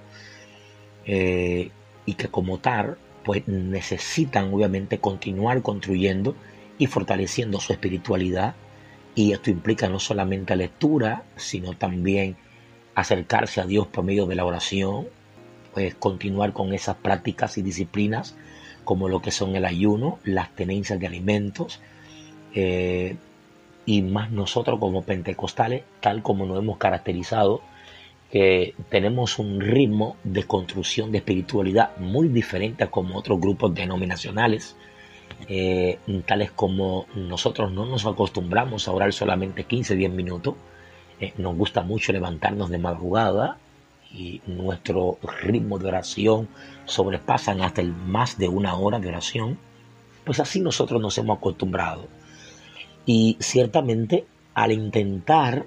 [1.05, 1.71] Eh,
[2.05, 6.35] y que como tal, pues necesitan obviamente continuar construyendo
[6.77, 8.55] y fortaleciendo su espiritualidad.
[9.15, 12.37] Y esto implica no solamente lectura, sino también
[12.95, 15.07] acercarse a Dios por medio de la oración,
[15.73, 18.35] pues continuar con esas prácticas y disciplinas
[18.89, 21.79] como lo que son el ayuno, las tenencias de alimentos,
[22.55, 23.17] eh,
[23.85, 27.61] y más nosotros como pentecostales, tal como nos hemos caracterizado,
[28.31, 34.75] que tenemos un ritmo de construcción de espiritualidad muy diferente a como otros grupos denominacionales,
[35.47, 40.55] eh, tales como nosotros no nos acostumbramos a orar solamente 15-10 minutos,
[41.19, 43.57] eh, nos gusta mucho levantarnos de madrugada,
[44.11, 46.49] y nuestro ritmo de oración
[46.85, 49.59] sobrepasan hasta el más de una hora de oración,
[50.23, 52.07] pues así nosotros nos hemos acostumbrado.
[53.05, 55.65] Y ciertamente al intentar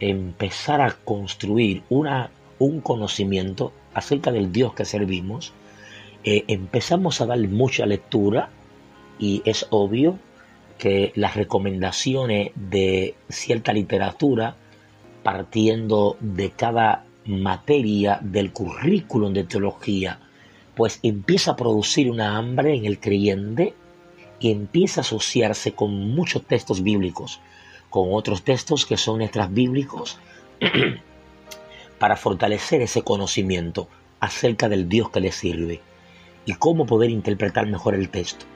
[0.00, 5.52] empezar a construir una, un conocimiento acerca del Dios que servimos,
[6.24, 8.50] eh, empezamos a dar mucha lectura
[9.18, 10.18] y es obvio
[10.78, 14.56] que las recomendaciones de cierta literatura,
[15.22, 20.20] partiendo de cada materia del currículum de teología,
[20.74, 23.74] pues empieza a producir una hambre en el creyente
[24.40, 27.40] y empieza a asociarse con muchos textos bíblicos,
[27.90, 30.18] con otros textos que son extras bíblicos,
[31.98, 33.88] para fortalecer ese conocimiento
[34.20, 35.80] acerca del Dios que le sirve
[36.46, 38.46] y cómo poder interpretar mejor el texto.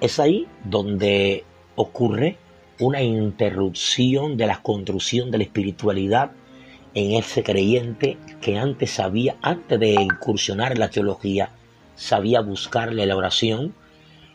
[0.00, 2.38] Es ahí donde ocurre
[2.80, 6.32] una interrupción de la construcción de la espiritualidad
[6.94, 11.50] en ese creyente que antes sabía, antes de incursionar en la teología,
[11.94, 13.74] sabía buscarle la oración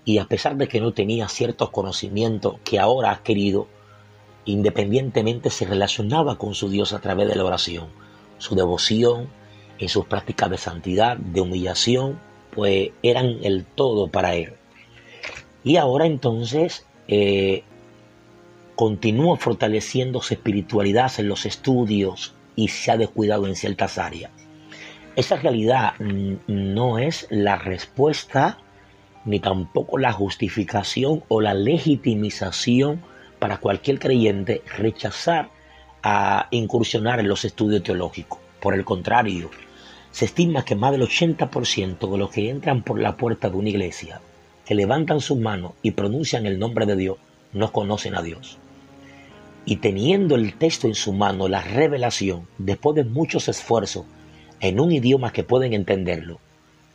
[0.06, 3.68] y a pesar de que no tenía ciertos conocimientos que ahora ha adquirido,
[4.46, 7.88] independientemente se relacionaba con su Dios a través de la oración.
[8.38, 9.30] Su devoción,
[9.78, 12.20] en sus prácticas de santidad, de humillación,
[12.54, 14.54] pues eran el todo para él.
[15.64, 17.64] Y ahora entonces eh,
[18.76, 24.32] continúa fortaleciendo su espiritualidad en los estudios y se ha descuidado en ciertas áreas.
[25.16, 28.58] Esa realidad no es la respuesta
[29.26, 33.02] ni tampoco la justificación o la legitimización
[33.42, 35.50] para cualquier creyente rechazar
[36.04, 38.38] a incursionar en los estudios teológicos.
[38.60, 39.50] Por el contrario,
[40.12, 43.70] se estima que más del 80% de los que entran por la puerta de una
[43.70, 44.22] iglesia,
[44.64, 47.18] que levantan sus manos y pronuncian el nombre de Dios,
[47.52, 48.60] no conocen a Dios.
[49.66, 54.06] Y teniendo el texto en su mano, la revelación, después de muchos esfuerzos,
[54.60, 56.40] en un idioma que pueden entenderlo,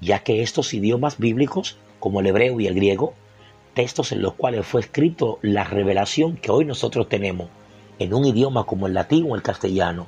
[0.00, 3.14] ya que estos idiomas bíblicos, como el hebreo y el griego,
[3.76, 7.50] textos en los cuales fue escrito la revelación que hoy nosotros tenemos
[7.98, 10.06] en un idioma como el latín o el castellano,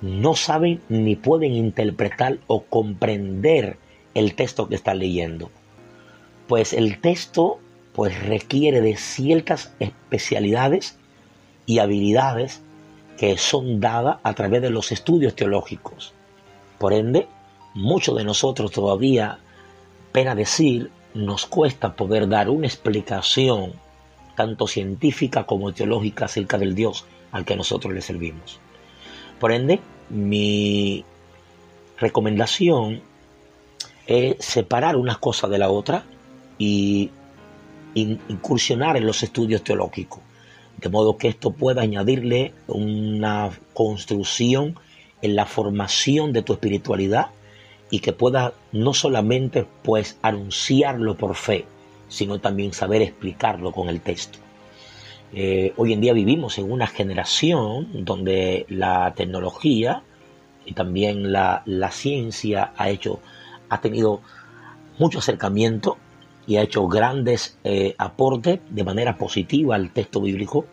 [0.00, 3.76] no saben ni pueden interpretar o comprender
[4.14, 5.50] el texto que están leyendo.
[6.48, 7.60] Pues el texto
[7.92, 10.96] pues requiere de ciertas especialidades
[11.66, 12.62] y habilidades
[13.18, 16.14] que son dadas a través de los estudios teológicos.
[16.78, 17.28] Por ende,
[17.74, 19.40] muchos de nosotros todavía,
[20.10, 23.72] pena decir, nos cuesta poder dar una explicación
[24.34, 28.60] tanto científica como teológica acerca del Dios al que nosotros le servimos.
[29.38, 31.04] Por ende, mi
[31.98, 33.02] recomendación
[34.06, 36.04] es separar una cosa de la otra
[36.58, 37.10] y
[37.94, 40.20] incursionar en los estudios teológicos,
[40.78, 44.78] de modo que esto pueda añadirle una construcción
[45.20, 47.26] en la formación de tu espiritualidad
[47.92, 51.66] y que pueda no solamente pues anunciarlo por fe,
[52.08, 54.38] sino también saber explicarlo con el texto.
[55.34, 60.02] Eh, hoy en día vivimos en una generación donde la tecnología
[60.64, 63.20] y también la, ciencia ha hecho,
[63.68, 64.22] ha tenido
[64.98, 65.98] mucho acercamiento
[66.46, 70.64] y ha hecho grandes eh, aportes de manera positiva al texto bíblico,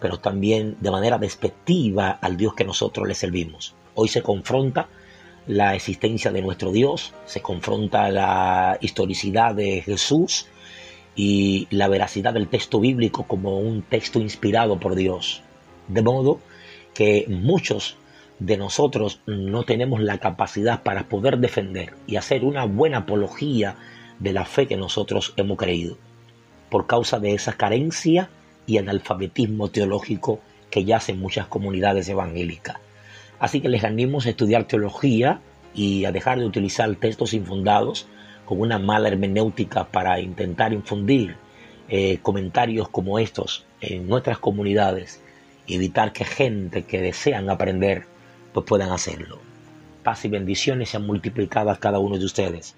[0.00, 3.74] pero también de manera despectiva al Dios que nosotros le servimos.
[3.96, 4.86] Hoy se confronta
[5.48, 10.46] la existencia de nuestro Dios, se confronta la historicidad de Jesús
[11.16, 15.42] y la veracidad del texto bíblico como un texto inspirado por Dios.
[15.88, 16.38] De modo
[16.94, 17.96] que muchos
[18.38, 23.76] de nosotros no tenemos la capacidad para poder defender y hacer una buena apología
[24.18, 25.96] de la fe que nosotros hemos creído,
[26.68, 28.28] por causa de esa carencia
[28.66, 30.40] y analfabetismo teológico
[30.70, 32.76] que yace en muchas comunidades evangélicas.
[33.38, 35.40] Así que les animamos a estudiar teología
[35.74, 38.08] y a dejar de utilizar textos infundados
[38.44, 41.36] con una mala hermenéutica para intentar infundir
[41.88, 45.22] eh, comentarios como estos en nuestras comunidades
[45.66, 48.04] y evitar que gente que desean aprender
[48.52, 49.38] pues puedan hacerlo.
[50.02, 52.74] Paz y bendiciones sean multiplicadas a cada uno de ustedes.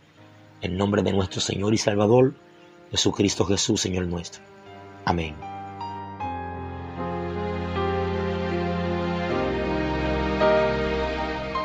[0.61, 2.35] En nombre de nuestro Señor y Salvador,
[2.91, 4.43] Jesucristo Jesús, Señor nuestro.
[5.05, 5.50] Amén.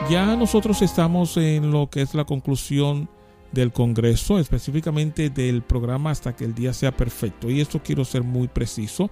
[0.09, 3.09] Ya nosotros estamos en lo que es la conclusión
[3.51, 7.49] del Congreso, específicamente del programa hasta que el día sea perfecto.
[7.49, 9.09] Y esto quiero ser muy preciso.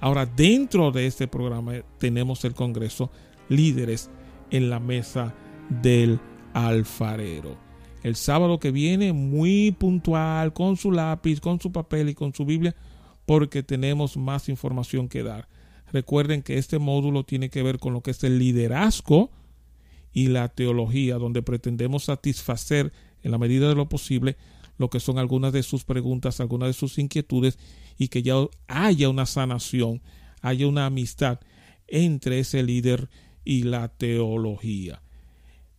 [0.00, 3.12] Ahora, dentro de este programa tenemos el Congreso
[3.48, 4.10] líderes
[4.50, 5.32] en la mesa
[5.68, 6.18] del
[6.54, 7.56] alfarero.
[8.02, 12.44] El sábado que viene, muy puntual, con su lápiz, con su papel y con su
[12.44, 12.74] Biblia,
[13.26, 15.46] porque tenemos más información que dar.
[15.92, 19.30] Recuerden que este módulo tiene que ver con lo que es el liderazgo
[20.14, 22.92] y la teología, donde pretendemos satisfacer
[23.22, 24.36] en la medida de lo posible
[24.78, 27.58] lo que son algunas de sus preguntas, algunas de sus inquietudes
[27.98, 28.34] y que ya
[28.68, 30.00] haya una sanación,
[30.40, 31.40] haya una amistad
[31.88, 33.10] entre ese líder
[33.44, 35.02] y la teología.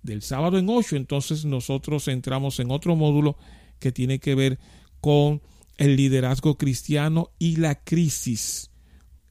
[0.04, 3.38] Del sábado en ocho, entonces nosotros entramos en otro módulo
[3.80, 4.60] que tiene que ver
[5.02, 5.42] con
[5.78, 8.72] el liderazgo cristiano y la crisis.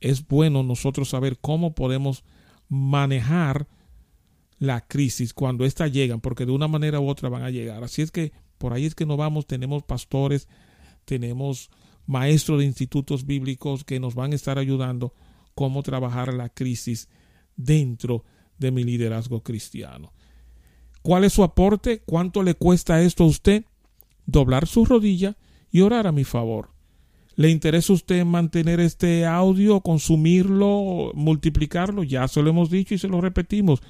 [0.01, 2.25] Es bueno nosotros saber cómo podemos
[2.69, 3.69] manejar
[4.67, 7.85] la crisis cuando ésta llegan, porque de una manera u otra van a llegar.
[7.85, 10.49] Así es que por ahí es que nos vamos, tenemos pastores,
[11.05, 11.71] tenemos
[12.07, 15.15] maestros de institutos bíblicos que nos van a estar ayudando
[15.55, 17.09] cómo trabajar la crisis
[17.57, 18.25] dentro
[18.59, 20.12] de mi liderazgo cristiano.
[21.03, 22.03] ¿Cuál es su aporte?
[22.07, 23.65] ¿Cuánto le cuesta esto a usted?
[24.27, 25.37] Doblar su rodilla
[25.71, 26.71] y orar a mi favor.
[27.37, 32.05] ¿Le interesa a usted mantener este audio, consumirlo, multiplicarlo?
[32.05, 33.83] Ya se lo hemos dicho y se lo repetimos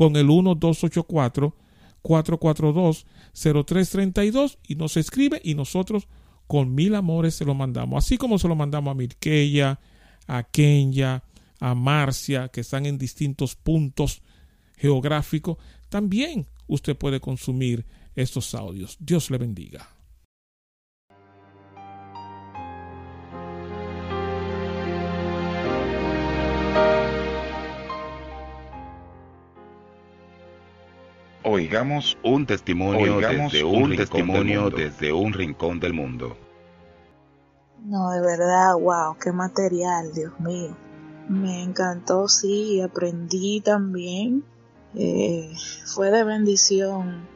[0.00, 1.54] con el 1284
[2.00, 6.08] 442 0332 y nos escribe y nosotros
[6.46, 9.78] con mil amores se lo mandamos, así como se lo mandamos a Mirkeya,
[10.26, 11.22] a Kenia,
[11.60, 14.22] a Marcia, que están en distintos puntos
[14.78, 15.58] geográficos,
[15.90, 17.84] también usted puede consumir
[18.16, 18.96] estos audios.
[19.00, 19.86] Dios le bendiga.
[31.52, 36.36] Oigamos un testimonio, desde, un, testimonio desde un rincón del mundo.
[37.84, 40.76] No, de verdad, wow, qué material, Dios mío.
[41.28, 44.44] Me encantó, sí, aprendí también.
[44.94, 45.52] Eh,
[45.86, 47.26] fue de bendición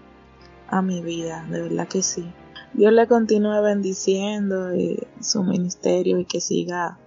[0.68, 2.32] a mi vida, de verdad que sí.
[2.72, 7.00] Dios le continúe bendiciendo eh, su ministerio y que siga,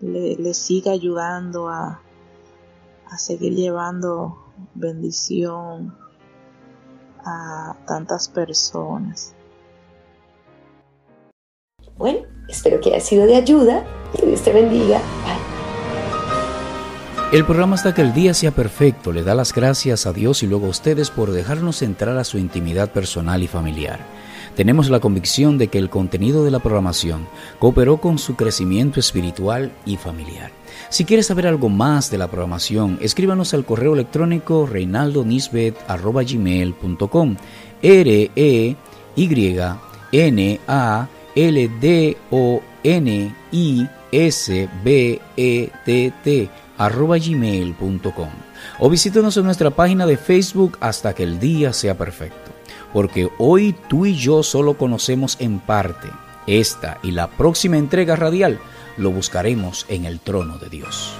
[0.00, 2.02] le, siga ayudando a,
[3.06, 6.03] a seguir llevando bendición
[7.24, 9.34] a tantas personas.
[11.96, 13.84] Bueno, espero que haya sido de ayuda.
[14.14, 14.98] Que Dios te bendiga.
[15.24, 15.54] Bye.
[17.32, 20.46] El programa hasta que el día sea perfecto le da las gracias a Dios y
[20.46, 23.98] luego a ustedes por dejarnos entrar a su intimidad personal y familiar.
[24.54, 27.26] Tenemos la convicción de que el contenido de la programación
[27.58, 30.52] cooperó con su crecimiento espiritual y familiar.
[30.88, 37.36] Si quieres saber algo más de la programación, escríbanos al correo electrónico reinaldonisbet.com
[37.82, 38.76] R E
[39.16, 39.58] Y
[40.12, 48.30] N A L D O N I S B E T T arroba gmail.com
[48.78, 52.52] o visítenos en nuestra página de Facebook hasta que el día sea perfecto.
[52.92, 56.08] Porque hoy tú y yo solo conocemos en parte.
[56.46, 58.60] Esta y la próxima entrega radial
[58.96, 61.14] lo buscaremos en el trono de Dios.